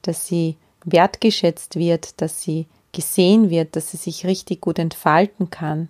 dass 0.02 0.26
sie 0.26 0.58
wertgeschätzt 0.86 1.76
wird, 1.76 2.22
dass 2.22 2.42
sie 2.42 2.68
gesehen 2.92 3.50
wird, 3.50 3.76
dass 3.76 3.92
sie 3.92 3.98
sich 3.98 4.26
richtig 4.26 4.62
gut 4.62 4.80
entfalten 4.80 5.50
kann, 5.50 5.90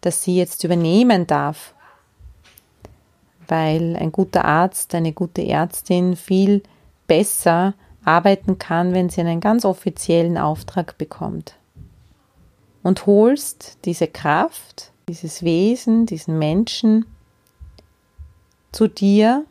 dass 0.00 0.22
sie 0.22 0.36
jetzt 0.36 0.64
übernehmen 0.64 1.26
darf, 1.26 1.74
weil 3.46 3.96
ein 3.96 4.12
guter 4.12 4.44
Arzt, 4.44 4.94
eine 4.94 5.12
gute 5.12 5.46
Ärztin 5.46 6.16
viel 6.16 6.62
besser 7.10 7.74
arbeiten 8.04 8.58
kann, 8.58 8.94
wenn 8.94 9.08
sie 9.08 9.20
einen 9.20 9.40
ganz 9.40 9.64
offiziellen 9.64 10.38
Auftrag 10.38 10.96
bekommt. 10.96 11.56
Und 12.84 13.04
holst 13.04 13.78
diese 13.84 14.06
Kraft, 14.06 14.92
dieses 15.08 15.42
Wesen, 15.42 16.06
diesen 16.06 16.38
Menschen 16.38 17.06
zu 18.70 18.86
dir 18.86 19.44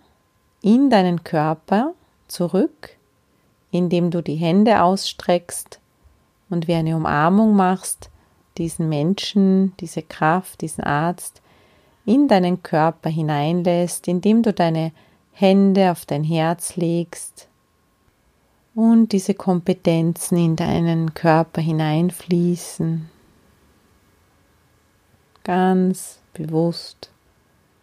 in 0.62 0.89
deinen 0.89 1.26
Körper 1.26 1.93
zurück, 2.30 2.95
indem 3.72 4.10
du 4.10 4.24
die 4.24 4.36
Hände 4.36 4.82
ausstreckst 4.82 5.82
und 6.50 6.69
wie 6.69 6.76
eine 6.76 6.95
Umarmung 6.95 7.58
machst, 7.58 8.10
diesen 8.58 8.88
Menschen, 8.88 9.76
diese 9.82 10.02
Kraft, 10.02 10.62
diesen 10.62 10.86
Arzt 10.86 11.41
in 12.06 12.30
deinen 12.30 12.63
Körper 12.63 13.10
hineinlässt, 13.10 14.08
indem 14.08 14.43
du 14.43 14.54
deine 14.54 14.93
Hände 15.34 15.91
auf 15.91 16.06
dein 16.06 16.24
Herz 16.24 16.78
legst 16.78 17.49
und 18.80 19.12
diese 19.12 19.34
Kompetenzen 19.34 20.38
in 20.38 20.56
deinen 20.56 21.13
Körper 21.13 21.60
hineinfließen. 21.60 23.10
Ganz 25.44 26.20
bewusst 26.34 27.12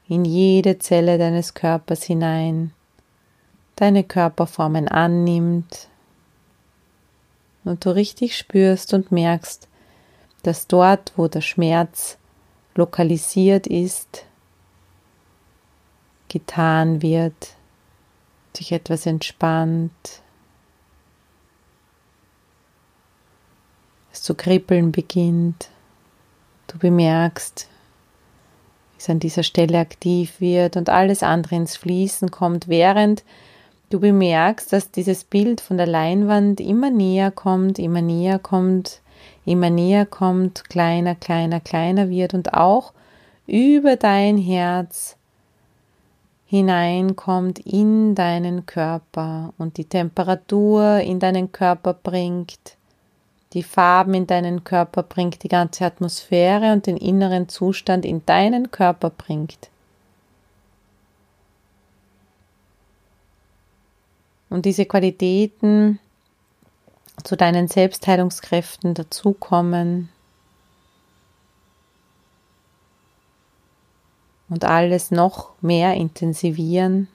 in 0.08 0.24
jede 0.24 0.78
Zelle 0.78 1.18
deines 1.18 1.52
Körpers 1.52 2.02
hinein, 2.04 2.72
deine 3.76 4.04
Körperformen 4.04 4.88
annimmt, 4.88 5.88
und 7.64 7.84
du 7.84 7.90
richtig 7.90 8.34
spürst 8.34 8.94
und 8.94 9.12
merkst, 9.12 9.68
dass 10.44 10.66
dort, 10.66 11.12
wo 11.16 11.28
der 11.28 11.42
Schmerz 11.42 12.16
lokalisiert 12.74 13.66
ist, 13.66 14.24
getan 16.28 17.02
wird, 17.02 17.54
sich 18.56 18.72
etwas 18.72 19.04
entspannt, 19.04 20.22
es 24.16 24.22
zu 24.22 24.34
kribbeln 24.34 24.92
beginnt, 24.92 25.68
du 26.66 26.78
bemerkst, 26.78 27.68
wie 28.92 28.98
es 28.98 29.10
an 29.10 29.20
dieser 29.20 29.42
Stelle 29.42 29.78
aktiv 29.78 30.40
wird 30.40 30.76
und 30.76 30.88
alles 30.88 31.22
andere 31.22 31.56
ins 31.56 31.76
Fließen 31.76 32.30
kommt, 32.30 32.68
während 32.68 33.22
Du 33.88 34.00
bemerkst, 34.00 34.72
dass 34.72 34.90
dieses 34.90 35.22
Bild 35.22 35.60
von 35.60 35.76
der 35.76 35.86
Leinwand 35.86 36.60
immer 36.60 36.90
näher 36.90 37.30
kommt, 37.30 37.78
immer 37.78 38.02
näher 38.02 38.40
kommt, 38.40 39.00
immer 39.44 39.70
näher 39.70 40.06
kommt, 40.06 40.68
kleiner, 40.68 41.14
kleiner, 41.14 41.60
kleiner 41.60 42.10
wird 42.10 42.34
und 42.34 42.52
auch 42.52 42.92
über 43.46 43.94
dein 43.94 44.38
Herz 44.38 45.16
hineinkommt 46.46 47.60
in 47.60 48.16
deinen 48.16 48.66
Körper 48.66 49.52
und 49.56 49.76
die 49.76 49.84
Temperatur 49.84 50.98
in 50.98 51.20
deinen 51.20 51.52
Körper 51.52 51.94
bringt, 51.94 52.75
die 53.52 53.62
Farben 53.62 54.14
in 54.14 54.26
deinen 54.26 54.64
Körper 54.64 55.02
bringt, 55.02 55.42
die 55.42 55.48
ganze 55.48 55.84
Atmosphäre 55.84 56.72
und 56.72 56.86
den 56.86 56.96
inneren 56.96 57.48
Zustand 57.48 58.04
in 58.04 58.24
deinen 58.26 58.70
Körper 58.70 59.10
bringt. 59.10 59.70
und 64.48 64.64
diese 64.64 64.86
Qualitäten 64.86 65.98
zu 67.24 67.36
deinen 67.36 67.68
Selbstheilungskräften 67.68 68.94
dazukommen 68.94 70.08
und 74.48 74.64
alles 74.64 75.10
noch 75.10 75.50
mehr 75.60 75.94
intensivieren 75.94 77.08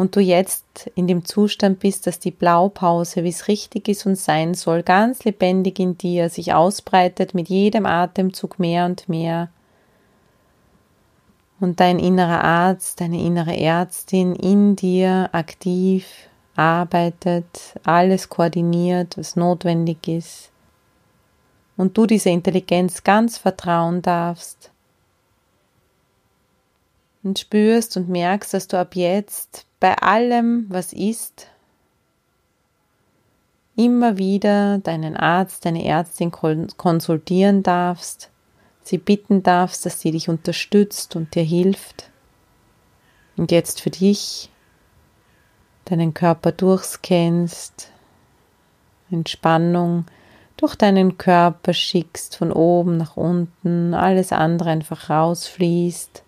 und 0.00 0.16
du 0.16 0.20
jetzt 0.20 0.90
in 0.94 1.06
dem 1.06 1.26
Zustand 1.26 1.78
bist, 1.78 2.06
dass 2.06 2.18
die 2.18 2.30
Blaupause, 2.30 3.22
wie 3.22 3.28
es 3.28 3.48
richtig 3.48 3.86
ist 3.86 4.06
und 4.06 4.16
sein 4.16 4.54
soll, 4.54 4.82
ganz 4.82 5.24
lebendig 5.24 5.78
in 5.78 5.98
dir 5.98 6.30
sich 6.30 6.54
ausbreitet 6.54 7.34
mit 7.34 7.50
jedem 7.50 7.84
Atemzug 7.84 8.58
mehr 8.58 8.86
und 8.86 9.10
mehr. 9.10 9.50
Und 11.60 11.80
dein 11.80 11.98
innerer 11.98 12.42
Arzt, 12.42 13.02
deine 13.02 13.20
innere 13.20 13.54
Ärztin 13.54 14.34
in 14.34 14.74
dir 14.74 15.28
aktiv 15.32 16.06
arbeitet, 16.56 17.78
alles 17.82 18.30
koordiniert, 18.30 19.18
was 19.18 19.36
notwendig 19.36 20.08
ist. 20.08 20.50
Und 21.76 21.98
du 21.98 22.06
dieser 22.06 22.30
Intelligenz 22.30 23.04
ganz 23.04 23.36
vertrauen 23.36 24.00
darfst 24.00 24.70
und 27.22 27.38
spürst 27.38 27.96
und 27.96 28.08
merkst, 28.08 28.54
dass 28.54 28.68
du 28.68 28.78
ab 28.78 28.96
jetzt 28.96 29.66
bei 29.78 29.96
allem, 29.96 30.66
was 30.68 30.92
ist, 30.92 31.48
immer 33.76 34.18
wieder 34.18 34.78
deinen 34.78 35.16
Arzt, 35.16 35.64
deine 35.64 35.84
Ärztin 35.84 36.30
konsultieren 36.30 37.62
darfst 37.62 38.30
sie 38.90 38.98
bitten 38.98 39.42
darfst, 39.42 39.86
dass 39.86 40.00
sie 40.00 40.10
dich 40.10 40.28
unterstützt 40.28 41.16
und 41.16 41.34
dir 41.34 41.44
hilft. 41.44 42.10
Und 43.36 43.52
jetzt 43.52 43.80
für 43.80 43.90
dich 43.90 44.50
deinen 45.86 46.12
Körper 46.12 46.52
durchscannst, 46.52 47.90
Entspannung 49.10 50.04
durch 50.56 50.76
deinen 50.76 51.16
Körper 51.16 51.72
schickst, 51.72 52.36
von 52.36 52.52
oben 52.52 52.98
nach 52.98 53.16
unten, 53.16 53.94
alles 53.94 54.30
andere 54.30 54.70
einfach 54.70 55.08
rausfließt 55.08 56.22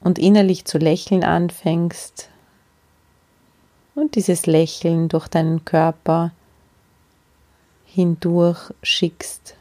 und 0.00 0.18
innerlich 0.18 0.64
zu 0.64 0.78
lächeln 0.78 1.24
anfängst 1.24 2.30
und 3.94 4.14
dieses 4.14 4.46
Lächeln 4.46 5.08
durch 5.08 5.28
deinen 5.28 5.64
Körper 5.64 6.32
hindurch 7.84 8.72
schickst. 8.82 9.56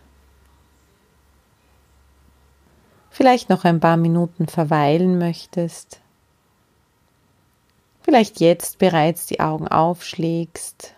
Vielleicht 3.09 3.49
noch 3.49 3.65
ein 3.65 3.79
paar 3.79 3.97
Minuten 3.97 4.47
verweilen 4.47 5.17
möchtest, 5.17 5.99
vielleicht 8.01 8.39
jetzt 8.39 8.79
bereits 8.79 9.25
die 9.25 9.39
Augen 9.41 9.67
aufschlägst. 9.67 10.93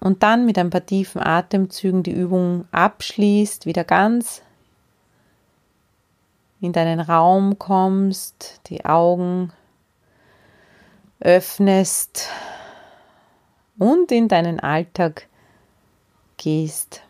Und 0.00 0.22
dann 0.22 0.46
mit 0.46 0.58
ein 0.58 0.70
paar 0.70 0.84
tiefen 0.84 1.22
Atemzügen 1.22 2.02
die 2.02 2.12
Übung 2.12 2.66
abschließt, 2.72 3.66
wieder 3.66 3.84
ganz 3.84 4.42
in 6.64 6.72
deinen 6.72 7.00
Raum 7.00 7.58
kommst, 7.58 8.60
die 8.68 8.84
Augen 8.84 9.52
öffnest 11.20 12.28
und 13.78 14.10
in 14.10 14.28
deinen 14.28 14.60
Alltag 14.60 15.28
gehst. 16.36 17.02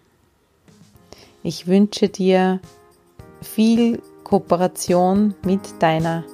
Ich 1.43 1.67
wünsche 1.67 2.09
dir 2.09 2.61
viel 3.43 4.03
Kooperation 4.25 5.35
mit 5.45 5.61
deiner, 5.81 6.25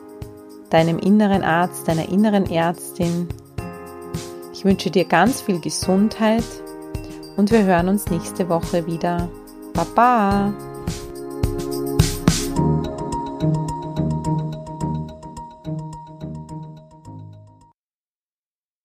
deinem 0.70 0.98
inneren 0.98 1.42
Arzt, 1.42 1.88
deiner 1.88 2.08
inneren 2.08 2.50
Ärztin. 2.50 3.28
Ich 4.52 4.64
wünsche 4.64 4.90
dir 4.90 5.04
ganz 5.04 5.42
viel 5.42 5.60
Gesundheit 5.60 6.44
und 7.36 7.50
wir 7.50 7.64
hören 7.64 7.88
uns 7.88 8.06
nächste 8.06 8.48
Woche 8.48 8.86
wieder. 8.86 9.28
Baba! 9.74 10.69